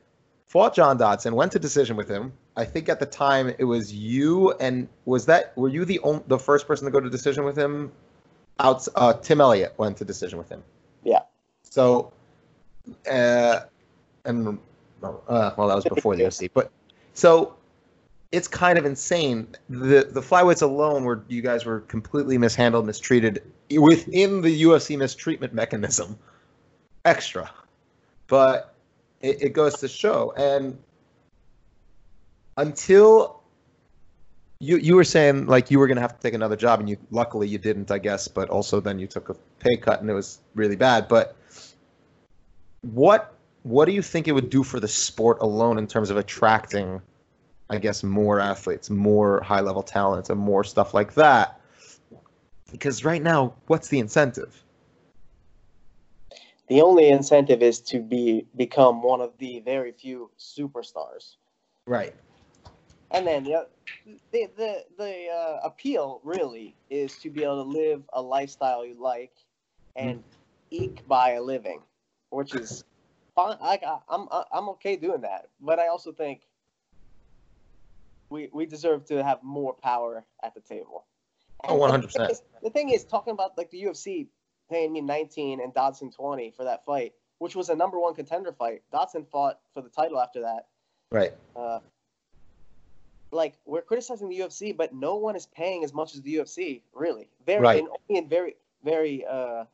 [0.46, 2.32] fought John Dodson, went to decision with him.
[2.56, 6.22] I think at the time it was you and was that were you the only,
[6.26, 7.90] the first person to go to decision with him?
[8.60, 10.62] Out uh, Tim Elliott went to decision with him.
[11.02, 11.20] Yeah.
[11.62, 12.12] So,
[13.10, 13.60] uh,
[14.26, 14.58] and
[15.02, 16.70] uh, well that was before the UFC, but
[17.14, 17.56] so
[18.32, 19.46] it's kind of insane.
[19.68, 25.52] The the flyweights alone were you guys were completely mishandled, mistreated within the UFC mistreatment
[25.52, 26.18] mechanism.
[27.04, 27.50] Extra,
[28.26, 28.74] but
[29.20, 30.32] it, it goes to show.
[30.36, 30.78] And
[32.56, 33.42] until
[34.60, 36.96] you you were saying like you were gonna have to take another job, and you
[37.10, 38.28] luckily you didn't, I guess.
[38.28, 41.06] But also then you took a pay cut, and it was really bad.
[41.06, 41.36] But
[42.80, 46.16] what what do you think it would do for the sport alone in terms of
[46.16, 47.00] attracting,
[47.70, 51.60] I guess, more athletes, more high level talents, and more stuff like that?
[52.70, 54.62] Because right now, what's the incentive?
[56.68, 61.36] The only incentive is to be become one of the very few superstars.
[61.86, 62.14] Right.
[63.10, 63.66] And then the
[64.32, 68.96] the the, the uh, appeal really is to be able to live a lifestyle you
[68.98, 69.32] like
[69.96, 70.22] and mm.
[70.70, 71.82] eke by a living,
[72.30, 72.84] which is
[73.34, 73.56] fine.
[73.60, 76.42] I, I'm I'm okay doing that, but I also think
[78.30, 81.04] we we deserve to have more power at the table.
[81.64, 82.40] Oh, 100 percent.
[82.62, 84.26] The thing is, talking about like the UFC
[84.70, 88.52] paying me 19 and Dodson 20 for that fight, which was a number one contender
[88.52, 88.82] fight.
[88.90, 90.66] Dodson fought for the title after that.
[91.10, 91.32] Right.
[91.54, 91.80] Uh,
[93.30, 96.82] like we're criticizing the UFC, but no one is paying as much as the UFC.
[96.94, 97.78] Really, very right.
[97.78, 99.64] in, only in very very uh,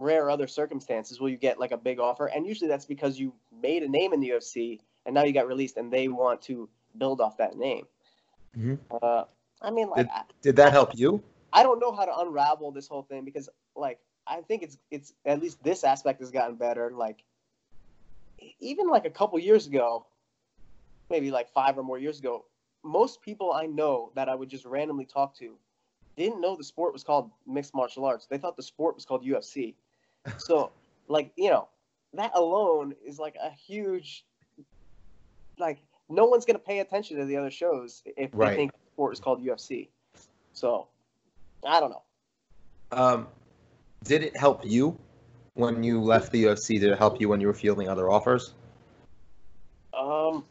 [0.00, 3.32] rare other circumstances will you get like a big offer, and usually that's because you
[3.62, 6.68] made a name in the UFC and now you got released, and they want to
[6.98, 7.86] build off that name.
[8.56, 8.74] Mm-hmm.
[9.02, 9.24] Uh,
[9.62, 11.22] I mean, like, did, did that help you?
[11.52, 15.12] I don't know how to unravel this whole thing because, like, I think it's it's
[15.24, 16.92] at least this aspect has gotten better.
[16.94, 17.24] Like,
[18.60, 20.06] even like a couple years ago,
[21.08, 22.44] maybe like five or more years ago,
[22.82, 25.56] most people I know that I would just randomly talk to
[26.16, 28.26] didn't know the sport was called mixed martial arts.
[28.26, 29.74] They thought the sport was called UFC.
[30.38, 30.72] So,
[31.08, 31.68] like, you know,
[32.14, 34.24] that alone is like a huge,
[35.58, 35.78] like,
[36.08, 38.50] no one's going to pay attention to the other shows if right.
[38.50, 39.88] they think the sport is called UFC.
[40.52, 40.88] So,
[41.64, 42.02] I don't know.
[42.92, 43.28] Um,
[44.04, 44.98] did it help you
[45.54, 46.80] when you left the UFC?
[46.80, 48.54] Did it help you when you were fielding other offers?
[49.94, 50.44] Um,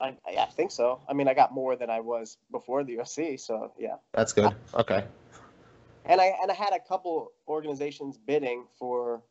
[0.00, 1.00] I, I think so.
[1.08, 3.96] I mean, I got more than I was before the UFC, so yeah.
[4.12, 4.54] That's good.
[4.74, 5.04] Okay.
[6.08, 9.22] And I and I had a couple organizations bidding for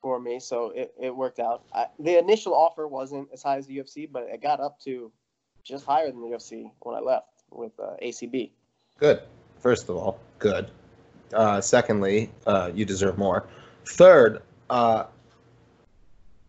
[0.00, 1.64] for me, so it, it worked out.
[1.74, 5.10] I, the initial offer wasn't as high as the UFC, but it got up to
[5.64, 8.50] just higher than the UFC when I left with uh, ACB.
[8.98, 9.22] Good.
[9.60, 10.70] First of all, good.
[11.32, 13.46] Uh, secondly, uh, you deserve more.
[13.86, 15.04] Third, uh,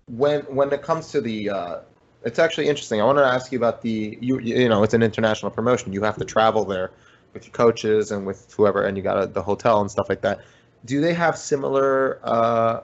[0.07, 1.79] when when it comes to the uh,
[2.23, 3.01] it's actually interesting.
[3.01, 5.93] I want to ask you about the you you know it's an international promotion.
[5.93, 6.91] You have to travel there
[7.33, 10.21] with your coaches and with whoever, and you got a, the hotel and stuff like
[10.21, 10.41] that.
[10.85, 12.81] Do they have similar uh,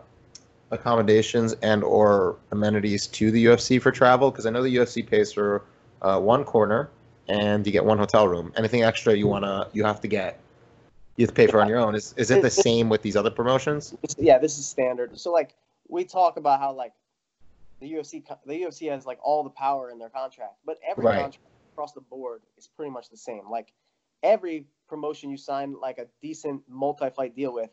[0.71, 4.31] accommodations and or amenities to the UFC for travel?
[4.31, 5.63] Because I know the UFC pays for
[6.01, 6.89] uh, one corner
[7.27, 8.53] and you get one hotel room.
[8.55, 10.39] Anything extra you wanna you have to get
[11.15, 11.95] you have to pay for on your own.
[11.95, 13.95] Is is it the same with these other promotions?
[14.17, 15.17] Yeah, this is standard.
[15.19, 15.55] So like
[15.87, 16.93] we talk about how like
[17.79, 21.21] the UFC the UFC has like all the power in their contract, but every right.
[21.21, 21.39] contract
[21.73, 23.49] across the board is pretty much the same.
[23.49, 23.73] Like
[24.25, 27.69] every promotion you sign like a decent multi-fight deal with,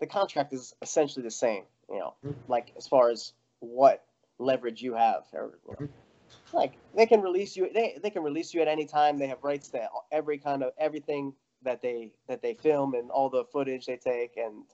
[0.00, 1.64] the contract is essentially the same.
[1.88, 2.50] You know, mm-hmm.
[2.50, 4.04] like as far as what
[4.38, 6.56] leverage you have, or, you know, mm-hmm.
[6.56, 7.68] like they can release you.
[7.72, 9.18] They they can release you at any time.
[9.18, 13.28] They have rights to every kind of everything that they that they film and all
[13.28, 14.64] the footage they take, and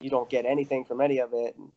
[0.00, 1.56] you don't get anything from any of it.
[1.56, 1.70] And,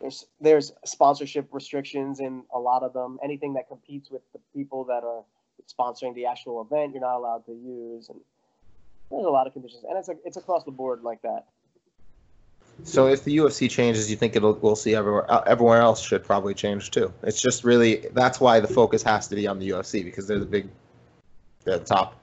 [0.00, 3.18] there's there's sponsorship restrictions in a lot of them.
[3.22, 5.24] Anything that competes with the people that are
[5.68, 8.20] sponsoring the actual event, you're not allowed to use, and
[9.10, 11.46] there's a lot of conditions, and it's a, it's across the board like that.
[12.84, 16.24] So if the UFC changes, you think it'll we'll see everywhere uh, everywhere else should
[16.24, 17.12] probably change too.
[17.22, 20.38] It's just really that's why the focus has to be on the UFC because they're
[20.38, 20.68] the big,
[21.64, 22.16] the top,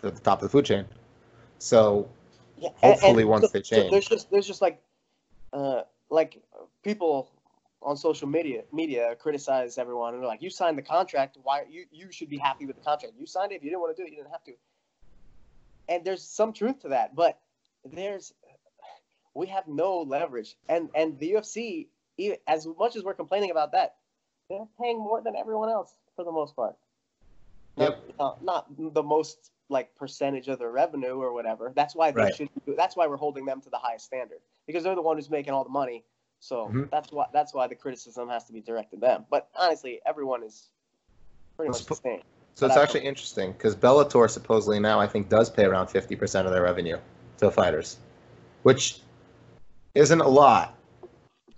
[0.00, 0.84] the top of the food chain.
[1.58, 2.08] So
[2.58, 4.82] yeah, hopefully and, and once so, they change, so there's just there's just like,
[5.52, 6.42] uh, like
[6.82, 7.30] people
[7.82, 11.38] on social media media criticize everyone and they're like, "You signed the contract.
[11.42, 13.14] Why you you should be happy with the contract?
[13.18, 13.56] You signed it.
[13.56, 14.52] If you didn't want to do it, you didn't have to."
[15.88, 17.40] And there's some truth to that, but
[17.84, 18.34] there's
[19.34, 21.88] we have no leverage, and and the UFC,
[22.46, 23.96] as much as we're complaining about that,
[24.48, 26.76] they're paying more than everyone else for the most part.
[27.76, 28.02] Yep.
[28.18, 31.72] Not, not the most like percentage of their revenue or whatever.
[31.74, 32.34] That's why they right.
[32.34, 32.50] should.
[32.76, 35.52] That's why we're holding them to the highest standard because they're the one who's making
[35.52, 36.04] all the money
[36.40, 36.84] so mm-hmm.
[36.90, 39.26] that's why that's why the criticism has to be directed them.
[39.30, 40.70] But honestly, everyone is
[41.56, 42.22] pretty much the same.
[42.54, 46.16] So but it's actually interesting because Bellator supposedly now I think does pay around fifty
[46.16, 46.98] percent of their revenue
[47.38, 47.98] to fighters,
[48.62, 49.00] which
[49.94, 50.74] isn't a lot,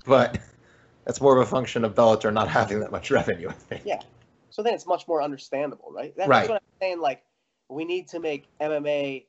[0.05, 0.39] but
[1.05, 3.49] that's more of a function of Bellator not having that much revenue.
[3.49, 3.83] I think.
[3.85, 4.03] Yeah.
[4.51, 6.13] So then it's much more understandable, right?
[6.17, 6.49] That's right.
[6.49, 7.01] what I'm saying.
[7.01, 7.23] Like
[7.69, 9.27] we need to make MMA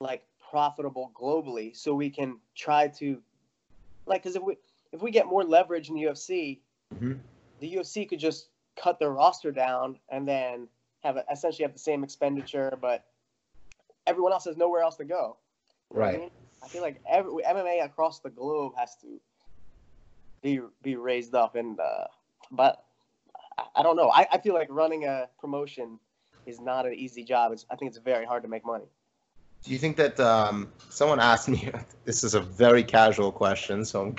[0.00, 3.20] like profitable globally, so we can try to
[4.06, 4.56] like because if we
[4.96, 6.58] if we get more leverage in the UFC,
[6.94, 7.12] mm-hmm.
[7.60, 8.48] the UFC could just
[8.82, 10.68] cut their roster down and then
[11.00, 13.04] have a, essentially have the same expenditure, but
[14.06, 15.36] everyone else has nowhere else to go.
[15.94, 16.20] You what I Right.
[16.20, 16.30] mean?
[16.62, 19.20] I feel like every MMA across the globe has to
[20.42, 22.06] be be raised up, and uh,
[22.50, 22.84] but
[23.58, 24.10] I, I don't know.
[24.10, 26.00] I, I feel like running a promotion
[26.46, 27.52] is not an easy job.
[27.52, 28.86] It's, I think it's very hard to make money.
[29.66, 31.70] Do you think that um, someone asked me?
[32.04, 34.16] This is a very casual question, so I'm,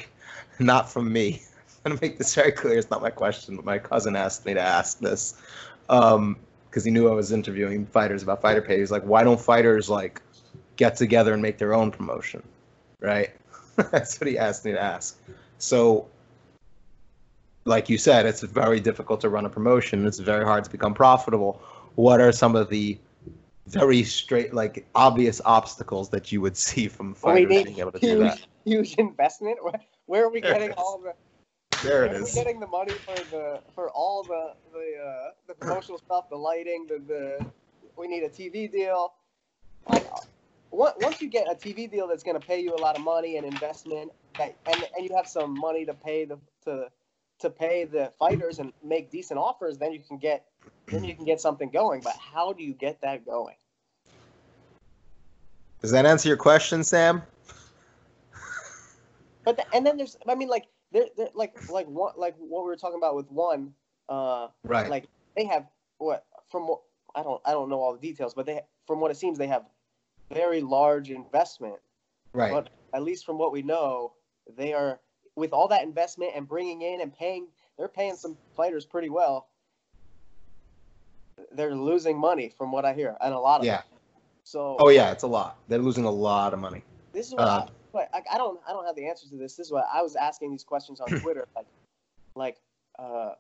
[0.60, 1.42] not from me.
[1.86, 2.78] I'm gonna make this very clear.
[2.78, 5.42] It's not my question, but my cousin asked me to ask this
[5.88, 8.80] because he knew I was interviewing fighters about fighter pay.
[8.80, 10.22] He's like, "Why don't fighters like
[10.76, 12.44] get together and make their own promotion?"
[13.00, 13.30] Right?
[13.78, 15.18] That's what he asked me to ask.
[15.60, 16.08] So,
[17.64, 20.06] like you said, it's very difficult to run a promotion.
[20.06, 21.62] It's very hard to become profitable.
[21.96, 22.98] What are some of the
[23.68, 28.18] very straight, like obvious obstacles that you would see from fighters being able to do
[28.20, 28.40] that?
[28.40, 29.64] huge, huge investment.
[29.64, 31.14] Where, where are we There getting all the?
[31.84, 32.36] There it is.
[32.36, 36.38] We getting the money for the for all the the uh, the promotional stuff, the
[36.38, 37.52] lighting, the the.
[37.98, 39.14] We need a TV deal.
[39.90, 40.06] Like,
[40.72, 43.38] once you get a TV deal that's going to pay you a lot of money
[43.38, 46.90] and investment, that, and and you have some money to pay the to
[47.40, 50.46] to pay the fighters and make decent offers, then you can get
[50.88, 52.02] then you can get something going.
[52.02, 53.56] But how do you get that going?
[55.82, 57.22] Does that answer your question, Sam?
[59.46, 62.64] But the, and then there's I mean like there there like like what like what
[62.64, 63.74] we were talking about with one
[64.10, 64.90] uh Right.
[64.90, 65.68] like they have
[66.00, 66.82] what from what
[67.16, 69.48] I don't I don't know all the details, but they from what it seems they
[69.48, 69.66] have
[70.34, 71.78] very large investment.
[72.34, 72.52] right.
[72.52, 74.14] But at least from what we know,
[74.58, 75.00] they are
[75.36, 77.48] with all that investment and bringing in and paying.
[77.78, 79.48] They're paying some fighters pretty well.
[81.52, 83.82] They're losing money from what I hear, and a lot of Yeah.
[84.44, 85.58] So Oh yeah, it's a lot.
[85.68, 86.84] They're losing a lot of money.
[87.14, 87.68] this is what Uh,
[88.14, 89.56] I, I, don't I don't have the answers to this.
[89.56, 91.68] This is what I was asking these questions on Twitter, like
[92.36, 92.58] like
[93.00, 93.34] uh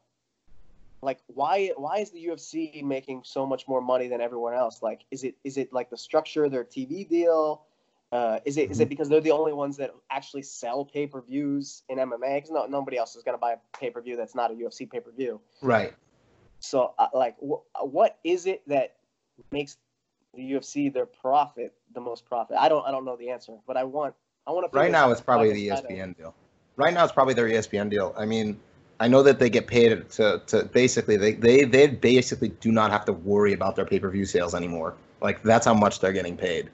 [1.01, 4.81] like why why is the UFC making so much more money than everyone else?
[4.81, 7.63] Like is it is it like the structure of their TV deal?
[8.11, 11.21] Uh, is it is it because they're the only ones that actually sell pay per
[11.21, 12.35] views in MMA?
[12.35, 14.53] Because no, nobody else is going to buy a pay per view that's not a
[14.53, 15.41] UFC pay per view.
[15.61, 15.93] Right.
[16.59, 18.95] So, uh, like, wh- what is it that
[19.51, 19.77] makes
[20.33, 22.57] the UFC their profit the most profit?
[22.59, 24.15] I don't I don't know the answer, but I want
[24.45, 24.77] I want to.
[24.77, 26.33] Right now, it's probably the ESPN deal.
[26.75, 28.13] Right now, it's probably their ESPN deal.
[28.17, 28.59] I mean,
[28.99, 32.91] I know that they get paid to, to basically they, they they basically do not
[32.91, 34.95] have to worry about their pay per view sales anymore.
[35.21, 36.69] Like that's how much they're getting paid.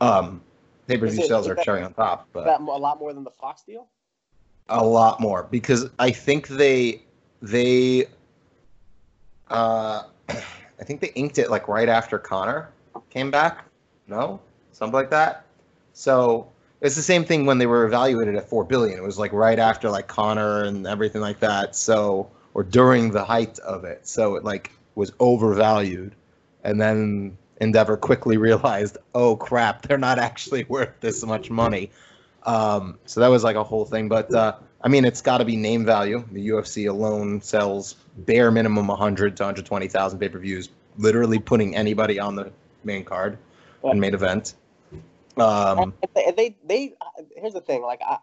[0.00, 0.42] Um,
[0.86, 3.24] pay per view sales are that- cherry on top, but that a lot more than
[3.24, 3.88] the Fox deal.
[4.68, 7.02] a lot more because I think they
[7.42, 8.06] they
[9.50, 12.70] uh I think they inked it like right after Conor
[13.10, 13.64] came back.
[14.08, 14.40] No,
[14.72, 15.44] something like that.
[15.92, 16.48] So
[16.80, 18.98] it's the same thing when they were evaluated at four billion.
[18.98, 21.76] It was like right after like Conor and everything like that.
[21.76, 24.06] So or during the height of it.
[24.06, 26.14] So it like was overvalued,
[26.62, 31.90] and then Endeavor quickly realized, oh crap, they're not actually worth this much money.
[32.44, 34.08] Um, so that was like a whole thing.
[34.08, 36.24] But uh, I mean, it's got to be name value.
[36.32, 42.20] The UFC alone sells bare minimum 100 to 120,000 pay per views, literally putting anybody
[42.20, 42.52] on the
[42.84, 43.38] main card
[43.90, 44.54] and main event.
[45.38, 46.94] Um, they, they they
[47.36, 47.82] here's the thing.
[47.82, 48.18] Like I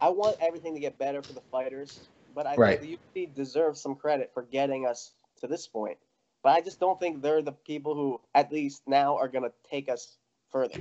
[0.00, 2.80] I want everything to get better for the fighters, but I Right.
[2.80, 5.98] think the UFC deserves some credit for getting us to this point.
[6.44, 9.52] But I just don't think they're the people who, at least now, are going to
[9.70, 10.18] take us
[10.52, 10.76] further.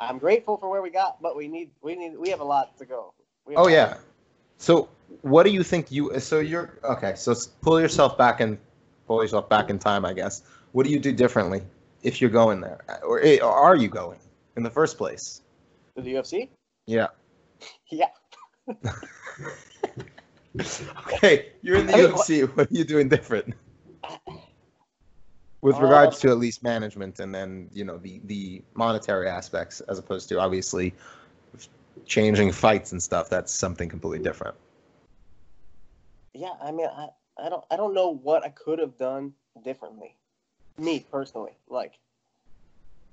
[0.00, 2.78] I'm grateful for where we got, but we need we need we have a lot
[2.78, 3.14] to go.
[3.56, 3.98] Oh yeah.
[4.60, 4.90] So
[5.22, 6.20] what do you think you?
[6.20, 7.14] So you're okay.
[7.16, 8.58] So pull yourself back and
[9.06, 10.42] pull yourself back in time, I guess.
[10.72, 11.62] What do you do differently
[12.02, 14.20] if you're going there, or, eh, or are you going
[14.56, 15.40] in the first place?
[15.96, 16.48] To the UFC.
[16.86, 17.08] Yeah.
[17.90, 18.06] Yeah.
[21.06, 22.56] Okay, you're in the I mean, UFC.
[22.56, 23.54] What are you doing different?
[25.62, 29.80] With Uh, regards to at least management and then you know the the monetary aspects,
[29.82, 30.92] as opposed to obviously
[32.10, 33.30] changing fights and stuff.
[33.30, 34.56] That's something completely different.
[36.34, 37.08] Yeah, I mean, I,
[37.38, 39.32] I don't I don't know what I could have done
[39.64, 40.16] differently.
[40.78, 41.98] Me personally, like,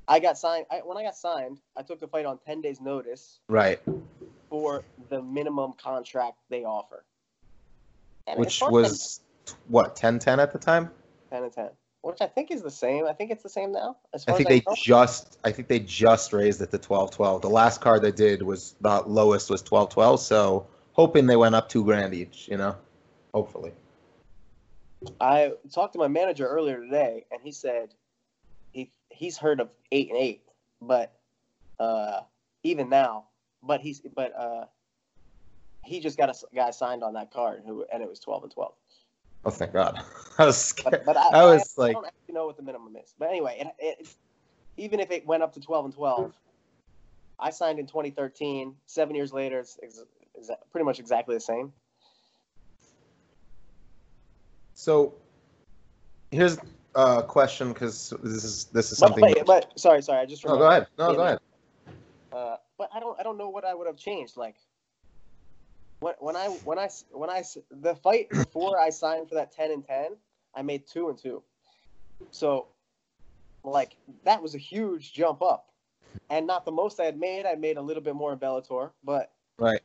[0.08, 0.66] I got signed.
[0.72, 3.80] I, when I got signed, I took the fight on ten days' notice Right.
[4.50, 7.06] for the minimum contract they offer,
[8.26, 9.22] and Which was
[9.68, 10.92] what 10-10 at the time.
[11.30, 11.70] ten and ten,
[12.08, 13.06] which I think is the same.
[13.06, 13.98] I think it's the same now.
[14.14, 14.76] As I think they know.
[14.78, 17.42] just I think they just raised it to 12-12.
[17.42, 20.20] The last card they did was the lowest was 12-12.
[20.20, 22.48] So hoping they went up two grand each.
[22.48, 22.78] You know,
[23.34, 23.74] hopefully.
[25.20, 27.94] I talked to my manager earlier today, and he said
[28.72, 30.44] he he's heard of eight and eight,
[30.82, 31.14] but
[31.78, 32.22] uh,
[32.64, 33.26] even now,
[33.62, 34.66] but he's but uh,
[35.84, 38.52] he just got a guy signed on that card who and it was twelve and
[38.52, 38.76] twelve.
[39.48, 40.04] Oh thank God.
[40.38, 41.06] I was scared.
[41.06, 43.14] But, but I, I was I, like- I don't actually know what the minimum is.
[43.18, 44.08] But anyway, it, it,
[44.76, 46.34] even if it went up to 12 and 12,
[47.40, 48.76] I signed in 2013.
[48.88, 50.04] Seven years later, it's ex-
[50.38, 51.72] exa- pretty much exactly the same.
[54.74, 55.14] So
[56.32, 56.58] here's
[56.94, 59.34] a question because this is this is something.
[59.34, 60.88] but, but sorry, sorry, I just no, go ahead.
[61.00, 61.40] No, go ahead.
[62.34, 64.36] Uh, but I don't I don't know what I would have changed.
[64.36, 64.58] Like
[66.00, 69.86] when I, when I when I the fight before I signed for that 10 and
[69.86, 70.16] 10,
[70.56, 71.42] I made two and two.
[72.32, 72.68] So
[73.64, 75.70] like that was a huge jump up,
[76.30, 77.46] and not the most I had made.
[77.46, 79.82] I made a little bit more in Bellator, but Right.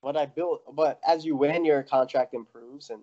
[0.00, 0.62] But I built.
[0.76, 3.00] But as you win, your contract improves, and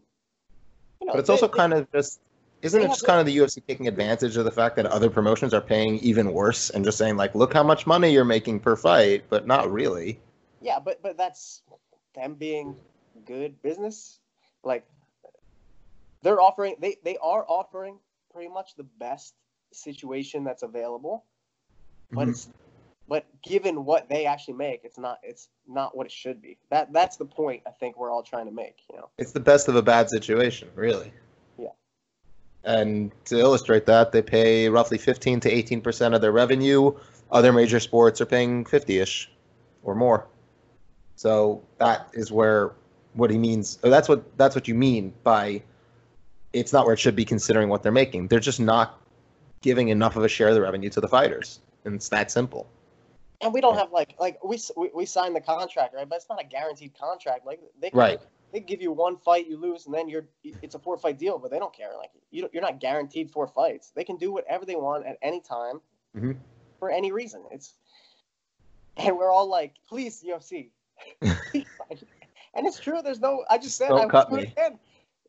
[1.02, 1.14] you know.
[1.14, 2.20] But it's they- also they- kind of just
[2.62, 5.54] isn't it just kind of the UFC taking advantage of the fact that other promotions
[5.54, 8.76] are paying even worse and just saying like, look how much money you're making per
[8.76, 10.20] fight, but not really.
[10.62, 11.62] Yeah, but but that's
[12.14, 12.76] them being
[13.26, 14.20] good business.
[14.64, 14.86] Like
[16.22, 18.00] they're offering they they are offering
[18.32, 19.36] pretty much the best
[19.72, 21.26] situation that's available.
[22.12, 22.32] But Mhm.
[22.32, 22.50] it's
[23.08, 26.58] but given what they actually make, it's not it's not what it should be.
[26.70, 29.10] That that's the point I think we're all trying to make, you know.
[29.18, 31.14] It's the best of a bad situation, really.
[31.58, 31.70] Yeah.
[32.64, 36.98] And to illustrate that, they pay roughly 15 to 18 percent of their revenue.
[37.32, 39.28] Other major sports are paying 50ish
[39.84, 40.28] or more.
[41.16, 42.74] So that is where
[43.14, 43.80] what he means.
[43.84, 45.62] Or that's what that's what you mean by
[46.54, 48.28] it's not where it should be considering what they're making.
[48.28, 49.02] They're just not
[49.62, 52.68] giving enough of a share of the revenue to the fighters, and it's that simple.
[53.42, 56.08] And we don't have like like we we, we signed the contract, right?
[56.08, 57.46] But it's not a guaranteed contract.
[57.46, 58.20] Like they can- Right.
[58.52, 61.38] they give you one fight, you lose, and then you're it's a four fight deal.
[61.38, 61.92] But they don't care.
[61.98, 63.92] Like you don't- you're not guaranteed four fights.
[63.96, 65.82] They can do whatever they want at any time
[66.16, 66.38] Mhm.
[66.80, 67.44] for any reason.
[67.52, 67.74] It's
[68.98, 70.70] and we're all like, please UFC.
[71.22, 73.02] and it's true.
[73.04, 73.46] There's no.
[73.50, 74.44] I just said Don't I cut me.
[74.44, 74.80] again.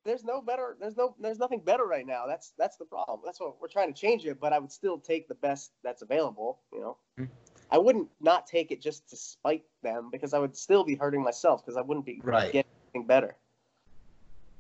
[0.05, 0.77] There's no better.
[0.81, 1.15] There's no.
[1.21, 2.27] There's nothing better right now.
[2.27, 3.21] That's that's the problem.
[3.25, 4.39] That's what we're trying to change it.
[4.41, 6.61] But I would still take the best that's available.
[6.73, 6.97] You know.
[7.19, 7.29] Mhm.
[7.71, 11.23] I wouldn't not take it just to spite them because I would still be hurting
[11.23, 12.53] myself because I wouldn't be Right.
[12.53, 13.37] getting anything better.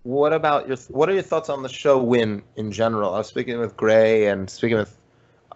[0.03, 0.77] What about your?
[0.89, 3.15] What are your thoughts on the show win in general?
[3.15, 4.97] I was speaking with Gray and speaking with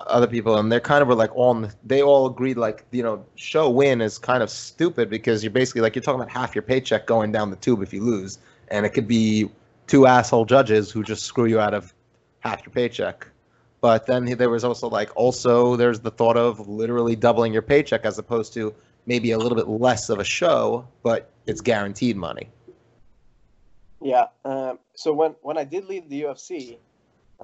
[0.07, 3.25] other people, and they're kind of were like all they all agreed like you know
[3.37, 6.63] show win is kind of stupid because you're basically like you're talking about half your
[6.63, 8.39] paycheck going down the tube if you lose,
[8.69, 9.51] and it could be
[9.87, 11.93] two asshole judges who just screw you out of
[12.41, 13.27] half your paycheck.
[13.81, 18.05] But then there was also like also there's the thought of literally doubling your paycheck
[18.05, 18.75] as opposed to
[19.07, 22.49] maybe a little bit less of a show, but it's guaranteed money.
[24.03, 24.27] Yeah.
[24.45, 26.79] Um, so when when I did leave the UFC,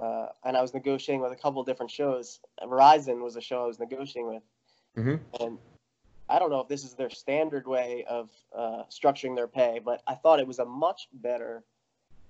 [0.00, 3.64] uh, and I was negotiating with a couple of different shows, Verizon was a show
[3.64, 4.42] I was negotiating with,
[4.96, 5.20] Mhm.
[5.40, 5.58] and
[6.28, 10.02] I don't know if this is their standard way of uh, structuring their pay, but
[10.06, 11.64] I thought it was a much better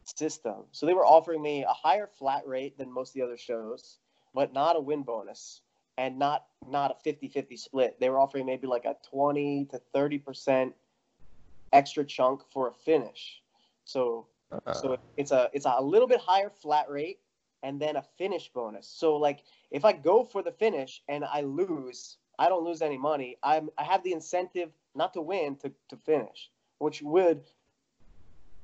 [0.05, 0.67] system.
[0.73, 3.99] So they were offering me a higher flat rate than most of the other shows,
[4.35, 5.63] but not a win bonus
[5.99, 7.99] and not not a 50-50 split.
[7.99, 10.75] They were offering maybe like a 20 to 30%
[11.73, 13.43] extra chunk for a finish.
[13.85, 17.19] So Uh, so it's a it's a little bit higher flat rate
[17.67, 18.87] and then a finish bonus.
[18.87, 19.41] So like
[19.73, 23.37] if I go for the finish and I lose, I don't lose any money.
[23.43, 27.43] I'm I have the incentive not to win to, to finish, which would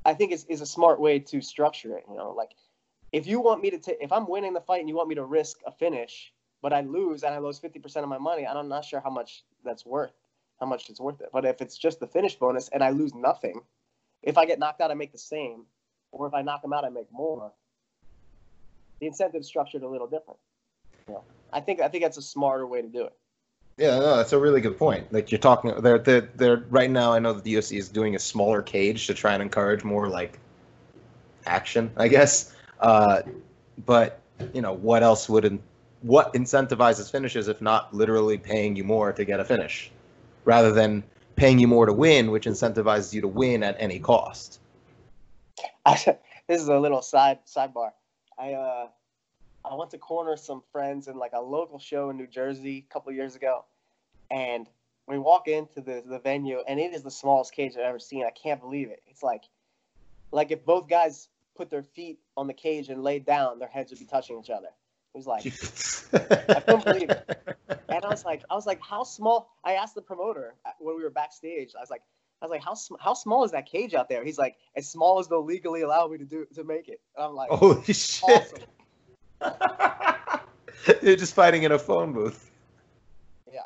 [0.05, 2.05] I think is, is a smart way to structure it.
[2.09, 2.53] You know, like
[3.11, 5.16] if you want me to take if I'm winning the fight and you want me
[5.16, 6.32] to risk a finish,
[6.62, 9.11] but I lose and I lose fifty percent of my money, I'm not sure how
[9.11, 10.14] much that's worth,
[10.61, 11.30] how much it's worth it.
[11.32, 13.62] But if it's just the finish bonus and I lose nothing,
[14.22, 15.66] if I get knocked out, I make the same,
[16.12, 17.53] or if I knock them out, I make more.
[19.03, 20.38] The incentive's structured a little different.
[21.09, 23.12] You know, I think I think that's a smarter way to do it.
[23.76, 25.12] Yeah, no, that's a really good point.
[25.12, 27.12] Like you're talking, they're they're, they're right now.
[27.12, 30.07] I know that the UFC is doing a smaller cage to try and encourage more
[30.07, 30.38] like
[31.46, 32.55] action, I guess.
[32.78, 33.22] Uh,
[33.86, 34.20] but
[34.55, 35.61] you know, what else would in,
[36.03, 39.90] what incentivizes finishes if not literally paying you more to get a finish,
[40.44, 41.03] rather than
[41.34, 44.61] paying you more to win, which incentivizes you to win at any cost.
[45.84, 45.94] I,
[46.46, 47.90] this is a little side sidebar.
[48.39, 48.87] I uh,
[49.64, 52.93] I went to corner some friends in like a local show in New Jersey a
[52.93, 53.64] couple years ago,
[54.30, 54.68] and
[55.07, 58.24] we walk into the the venue, and it is the smallest cage I've ever seen.
[58.24, 59.03] I can't believe it.
[59.07, 59.43] It's like
[60.30, 63.91] like if both guys put their feet on the cage and laid down, their heads
[63.91, 64.68] would be touching each other.
[65.14, 65.45] It was like,
[66.57, 67.39] I couldn't believe it.
[67.89, 69.51] and I was like, I was like, how small?
[69.62, 71.72] I asked the promoter uh, when we were backstage.
[71.76, 72.03] I was like,
[72.43, 74.24] I was like, how sm- how small is that cage out there?
[74.24, 77.01] He's like, as small as they'll legally allow me to do to make it.
[77.16, 78.64] And I'm like, Holy shit!
[79.40, 80.40] awesome.
[81.03, 82.51] You're just fighting in a phone booth.
[83.53, 83.61] Yeah.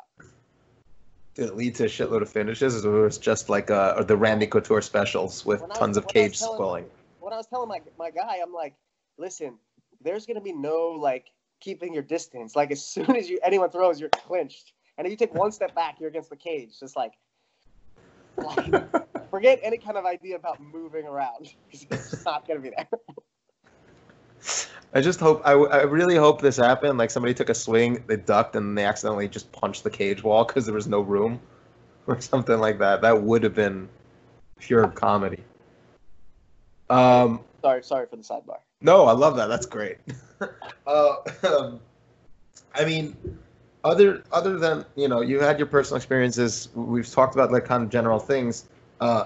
[1.33, 4.03] Did it lead to a shitload of finishes, or was it just like uh, or
[4.03, 6.85] the Randy Couture specials with When was- tons of cage squalling?
[7.19, 8.75] When I was telling my my guy, I'm like,
[9.17, 9.57] listen,
[10.01, 12.55] there's gonna be no like keeping your distance.
[12.55, 15.73] Like as soon as you anyone throws, you're clinched, and if you take one step
[15.73, 16.79] back, you're against the cage.
[16.79, 17.13] Just like,
[18.43, 21.47] like forget any kind of idea about moving around.
[21.71, 22.87] It's not gonna be there.
[24.93, 26.97] I just hope I, I really hope this happened.
[26.97, 30.45] Like somebody took a swing, they ducked, and they accidentally just punched the cage wall
[30.45, 31.39] because there was no room,
[32.07, 33.01] or something like that.
[33.01, 33.89] That would have been
[34.59, 35.43] pure comedy.
[36.89, 38.59] Um, Sorry, sorry for the sidebar.
[38.81, 39.47] no, I love that.
[39.47, 39.97] That's great.
[40.87, 41.81] uh, um,
[42.73, 43.17] I mean,
[43.83, 46.69] other other than you know, you had your personal experiences.
[46.75, 48.65] We've talked about like kind of general things.
[48.99, 49.25] Uh,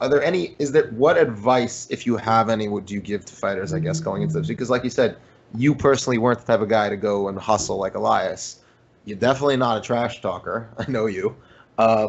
[0.00, 0.56] are there any?
[0.58, 3.72] Is there what advice, if you have any, would you give to fighters?
[3.72, 5.16] I guess going into this because, like you said,
[5.54, 8.60] you personally weren't the type of guy to go and hustle like Elias.
[9.04, 10.68] You're definitely not a trash talker.
[10.78, 11.36] I know you.
[11.78, 12.08] Uh,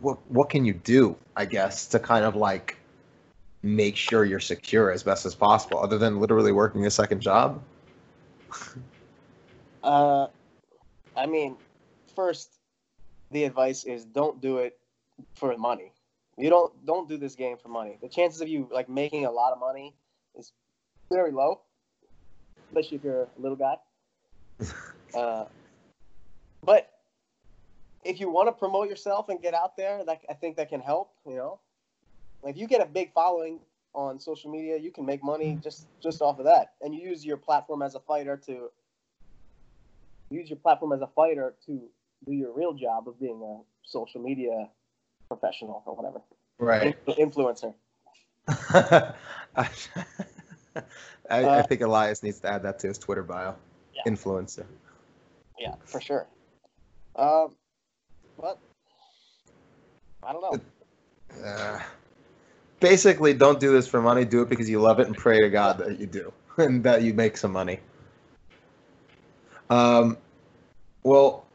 [0.00, 1.16] what what can you do?
[1.36, 2.76] I guess to kind of like
[3.62, 7.62] make sure you're secure as best as possible, other than literally working a second job.
[9.86, 10.26] Uh,
[11.16, 11.56] I mean,
[12.16, 12.58] first,
[13.30, 14.76] the advice is don't do it
[15.34, 15.92] for money.
[16.36, 17.96] You don't don't do this game for money.
[18.02, 19.94] The chances of you like making a lot of money
[20.36, 20.52] is
[21.10, 21.60] very low,
[22.68, 23.76] especially if you're a little guy.
[25.14, 25.46] Uh,
[26.62, 26.90] but
[28.04, 30.80] if you want to promote yourself and get out there, that I think that can
[30.80, 31.12] help.
[31.24, 31.60] You know,
[32.42, 33.60] like if you get a big following
[33.94, 37.24] on social media, you can make money just just off of that, and you use
[37.24, 38.68] your platform as a fighter to
[40.30, 41.80] use your platform as a fighter to
[42.24, 44.68] do your real job of being a social media
[45.28, 46.20] professional or whatever
[46.58, 46.96] Right.
[47.06, 47.74] influencer.
[48.48, 49.14] I,
[49.56, 49.68] I,
[51.28, 53.54] I Uh, think Elias needs to add that to his Twitter bio.
[53.94, 54.10] Yeah.
[54.10, 54.64] Influencer.
[55.58, 56.26] Yeah, for sure.
[57.16, 57.56] Um,
[58.40, 58.58] but
[60.22, 60.60] I don't know.
[61.44, 61.80] Uh,
[62.80, 64.24] basically, don't do this for money.
[64.24, 67.02] Do it because you love it and pray to God that you do and that
[67.02, 67.80] you make some money.
[69.70, 70.16] Um,
[71.02, 71.46] well,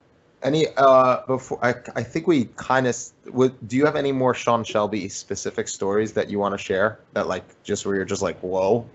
[0.43, 2.95] any uh before I I think we kind of
[3.25, 3.67] would.
[3.67, 7.27] Do you have any more Sean Shelby specific stories that you want to share that
[7.27, 8.87] like just where you're just like whoa,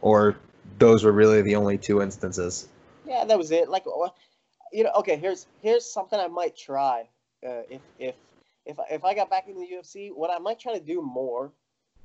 [0.00, 0.36] or
[0.78, 2.68] those were really the only two instances?
[3.06, 3.68] Yeah, that was it.
[3.68, 3.84] Like,
[4.72, 5.16] you know, okay.
[5.16, 7.08] Here's here's something I might try.
[7.46, 8.14] Uh, if if
[8.64, 11.52] if if I got back into the UFC, what I might try to do more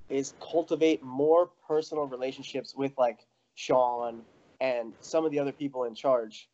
[0.10, 3.26] is cultivate more personal relationships with like
[3.56, 4.22] Sean
[4.62, 6.48] and some of the other people in charge,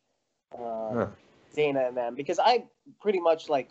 [0.54, 1.06] uh, Huh.
[1.54, 2.64] Dana and them, because I
[3.00, 3.70] pretty much like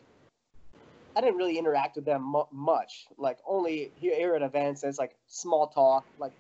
[1.15, 3.07] I didn't really interact with them mu- much.
[3.17, 6.05] Like only here, at events, it's like small talk.
[6.19, 6.31] Like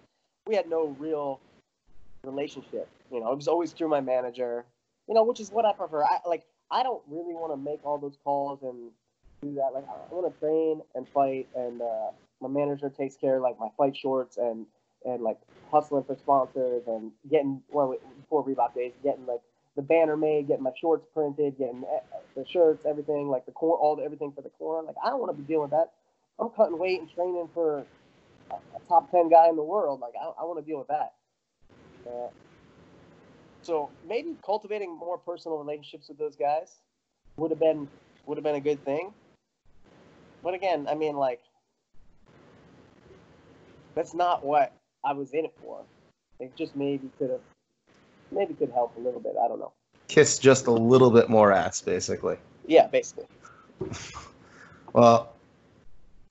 [0.45, 1.39] we had no real
[2.23, 2.87] relationship.
[3.11, 4.65] You know, it was always through my manager.
[5.07, 6.03] You know, which is what I prefer.
[6.03, 6.43] I like.
[6.69, 8.91] I don't really want to make all those calls and
[9.41, 9.71] do that.
[9.73, 13.57] Like, I want to train and fight, and uh, my manager takes care of like
[13.59, 14.65] my fight shorts and
[15.07, 15.37] and like
[15.71, 19.41] hustling for sponsors and getting well before Reebok days, getting like
[19.75, 23.77] the banner made, getting my shorts printed, getting eh, the shirts, everything like the core,
[23.77, 24.83] all the everything for the core.
[24.83, 25.91] Like, I don't want to be dealing with that.
[26.39, 27.85] I'm cutting weight and training for
[28.51, 29.99] a, a top ten guy in the world.
[29.99, 31.13] Like, I, I want to deal with that.
[32.07, 32.29] Uh,
[33.61, 36.77] so maybe cultivating more personal relationships with those guys
[37.37, 37.87] would have been
[38.25, 39.13] would have been a good thing.
[40.43, 41.41] But again, I mean, like
[43.93, 44.76] that's not what
[45.07, 45.79] I was in it for.
[46.39, 47.39] It just maybe could have
[48.31, 49.35] maybe could help a little bit.
[49.41, 49.71] I don't know.
[50.09, 52.37] Kiss just a little bit more ass, basically.
[52.65, 53.25] Yeah, basically.
[54.93, 55.33] Well,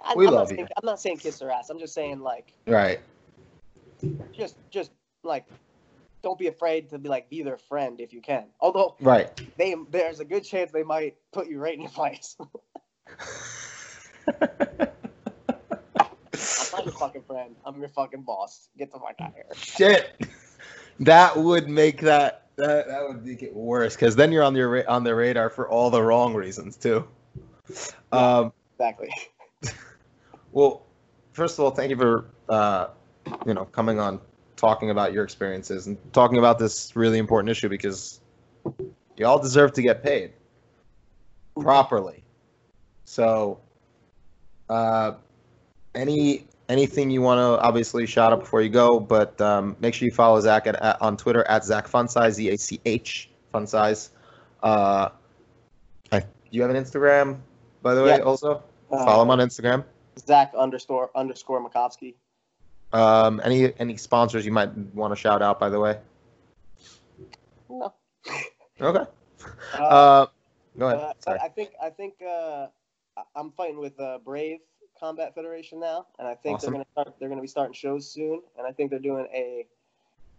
[0.02, 0.56] I, We I'm love not you.
[0.56, 1.70] saying, I'm not saying kiss their ass.
[1.70, 2.98] I'm just saying like right.
[4.36, 4.90] just just
[5.22, 5.44] like
[6.22, 8.46] don't be afraid to be like be their friend if you can.
[8.60, 9.30] Although Right.
[9.56, 12.36] they there's a good chance they might put you right in your place.
[16.86, 17.56] Your fucking friend.
[17.64, 18.68] I'm your fucking boss.
[18.78, 19.44] Get the fuck out of here.
[19.56, 20.24] Shit.
[21.00, 24.88] That would make that that, that would make it worse because then you're on your
[24.88, 27.06] on their radar for all the wrong reasons too.
[28.12, 29.08] Um, Exactly.
[30.52, 30.86] well,
[31.32, 32.88] first of all, thank you for uh,
[33.44, 34.20] you know coming on,
[34.54, 38.20] talking about your experiences and talking about this really important issue because
[39.16, 40.34] you all deserve to get paid
[41.60, 42.22] properly.
[43.06, 43.58] So,
[44.68, 45.14] uh,
[45.96, 50.06] any anything you want to obviously shout out before you go, but um, make sure
[50.06, 54.10] you follow Zach at, at, on Twitter at Zach Funsize Z A C H Funsize.
[54.62, 55.10] Uh,
[56.12, 57.38] I, do you have an Instagram,
[57.82, 58.20] by the way?
[58.20, 59.84] Also, follow him on Instagram.
[60.18, 62.14] Zach underscore underscore Makovsky.
[62.92, 65.98] Um, any any sponsors you might want to shout out, by the way?
[67.68, 67.92] No.
[68.80, 69.04] Okay.
[69.78, 70.26] Uh, Uh,
[70.78, 71.00] go ahead.
[71.00, 71.38] uh, Sorry.
[71.42, 72.66] I think I think uh,
[73.34, 74.60] I'm fighting with uh, Brave
[74.98, 76.72] Combat Federation now, and I think Awesome.
[76.72, 77.18] they're gonna start.
[77.18, 79.66] They're gonna be starting shows soon, and I think they're doing a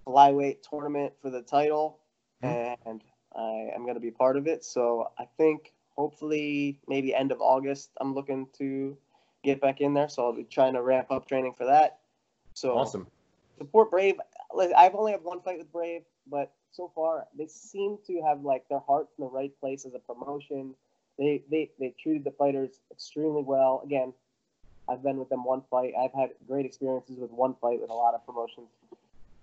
[0.06, 2.00] flyweight tournament for the title,
[2.42, 2.48] hmm.
[2.48, 3.04] and
[3.36, 4.64] I am gonna be part of it.
[4.64, 8.98] So I think hopefully maybe end of August, I'm looking to
[9.44, 10.10] get back in there.
[10.10, 12.00] So I'll be trying to ramp up training for that.
[12.54, 13.08] So Awesome.
[13.58, 14.20] support Brave.
[14.76, 18.68] I've only had one fight with Brave, but so far they seem to have like
[18.70, 20.76] their hearts in the right place as a promotion.
[21.18, 23.82] They they they treated the fighters extremely well.
[23.84, 24.14] Again,
[24.90, 25.94] I've been with them one fight.
[26.00, 28.68] I've had great experiences with one fight with a lot of promotions,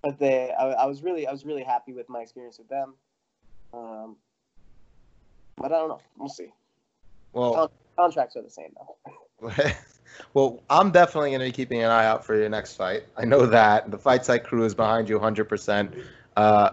[0.03, 2.95] but they I, I was really I was really happy with my experience with them.
[3.73, 4.17] Um,
[5.57, 6.01] but I don't know.
[6.17, 6.53] We'll see.
[7.33, 9.51] Well, Contracts are the same though.
[10.35, 13.05] well, I'm definitely going to be keeping an eye out for your next fight.
[13.17, 16.05] I know that the Fight Site crew is behind you 100%.
[16.37, 16.71] Uh,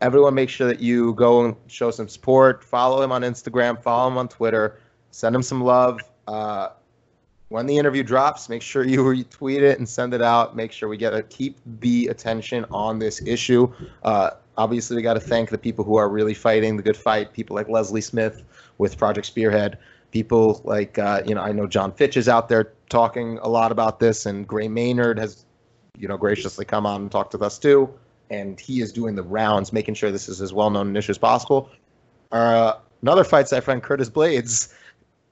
[0.00, 2.64] everyone, make sure that you go and show some support.
[2.64, 3.80] Follow him on Instagram.
[3.82, 4.80] Follow him on Twitter.
[5.10, 6.00] Send him some love.
[6.26, 6.70] Uh,
[7.52, 10.56] when the interview drops, make sure you retweet it and send it out.
[10.56, 13.72] Make sure we get to keep the attention on this issue.
[14.02, 17.32] Uh, obviously, we got to thank the people who are really fighting the good fight.
[17.32, 18.42] People like Leslie Smith
[18.78, 19.78] with Project Spearhead
[20.12, 23.72] people like uh, you know I know Jon Fitch is out there talking a lot
[23.72, 25.44] about this, and Gray Maynard has
[25.98, 27.92] you know graciously come on and talked with us too,
[28.30, 31.10] and he is doing the rounds, making sure this is as well known an issue
[31.10, 31.68] as possible.
[32.30, 34.72] Uh, another fight site friend Curtis Blaydes,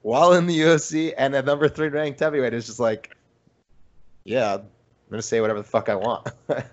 [0.01, 3.15] while in the UFC and a number three ranked heavyweight, is just like,
[4.23, 4.63] yeah, I'm
[5.09, 6.63] gonna say whatever the fuck I want, and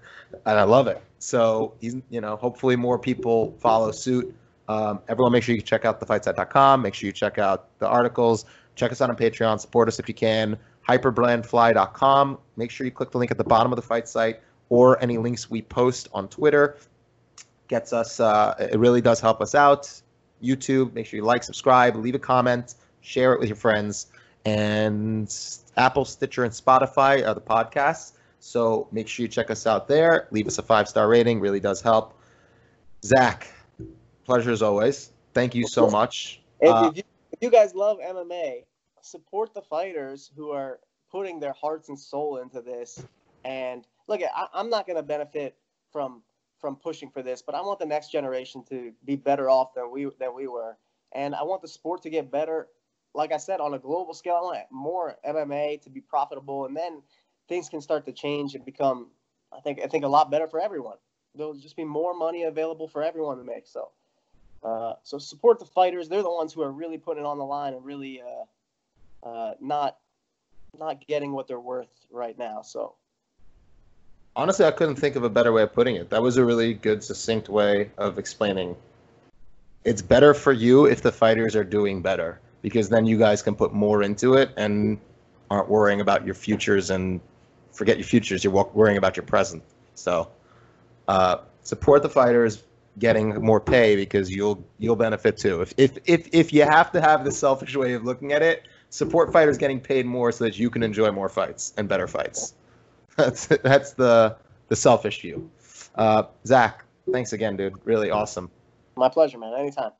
[0.44, 1.02] I love it.
[1.18, 4.34] So he's you know hopefully more people follow suit.
[4.68, 6.82] Um, everyone, make sure you check out thefightsite.com.
[6.82, 8.44] Make sure you check out the articles.
[8.74, 9.58] Check us out on Patreon.
[9.58, 10.58] Support us if you can.
[10.88, 12.38] Hyperblendfly.com.
[12.56, 15.18] Make sure you click the link at the bottom of the fight site or any
[15.18, 16.76] links we post on Twitter.
[17.66, 18.20] Gets us.
[18.20, 20.00] Uh, it really does help us out.
[20.42, 20.92] YouTube.
[20.92, 22.74] Make sure you like, subscribe, leave a comment,
[23.08, 24.08] share it with your friends,
[24.44, 25.34] and
[25.76, 28.12] Apple, Stitcher, and Spotify are the podcasts.
[28.40, 30.28] So make sure you check us out there.
[30.30, 31.40] Leave us a five star rating.
[31.40, 32.14] Really does help.
[33.04, 33.48] Zach,
[34.24, 35.10] pleasure as always.
[35.34, 36.40] Thank you so much.
[36.60, 37.02] If, Uh, if, you,
[37.32, 38.64] if you guys love MMA,
[39.00, 40.80] support the fighters who are
[41.10, 43.04] putting their hearts and soul into this.
[43.44, 45.56] And look, I, I'm not going to benefit
[45.92, 46.22] from
[46.60, 49.90] from pushing for this, but I want the next generation to be better off than
[49.92, 50.76] we than we were.
[51.12, 52.68] And I want the sport to get better.
[53.14, 56.76] Like I said, on a global scale, I want more MMA to be profitable, and
[56.76, 57.02] then
[57.48, 59.08] things can start to change and become,
[59.52, 60.96] I think, I think a lot better for everyone.
[61.34, 63.66] There'll just be more money available for everyone to make.
[63.66, 63.90] So.
[64.62, 66.08] Uh, so support the fighters.
[66.08, 69.54] They're the ones who are really putting it on the line and really uh, uh,
[69.60, 69.98] not
[70.78, 72.62] not getting what they're worth right now.
[72.62, 72.94] So
[74.36, 76.10] honestly, I couldn't think of a better way of putting it.
[76.10, 78.76] That was a really good, succinct way of explaining.
[79.84, 83.54] It's better for you if the fighters are doing better because then you guys can
[83.54, 84.98] put more into it and
[85.50, 87.20] aren't worrying about your futures and
[87.72, 88.44] forget your futures.
[88.44, 89.62] You're worrying about your present.
[89.94, 90.30] So
[91.06, 92.64] uh, support the fighters
[92.98, 95.62] getting more pay because you'll you'll benefit too.
[95.62, 98.66] If if if if you have to have the selfish way of looking at it,
[98.90, 102.54] support fighters getting paid more so that you can enjoy more fights and better fights.
[103.16, 104.36] That's that's the
[104.68, 105.50] the selfish view.
[105.96, 107.74] Uh, Zach, thanks again, dude.
[107.84, 108.48] Really awesome.
[108.96, 109.54] my pleasure, man.
[109.54, 109.90] Anytime.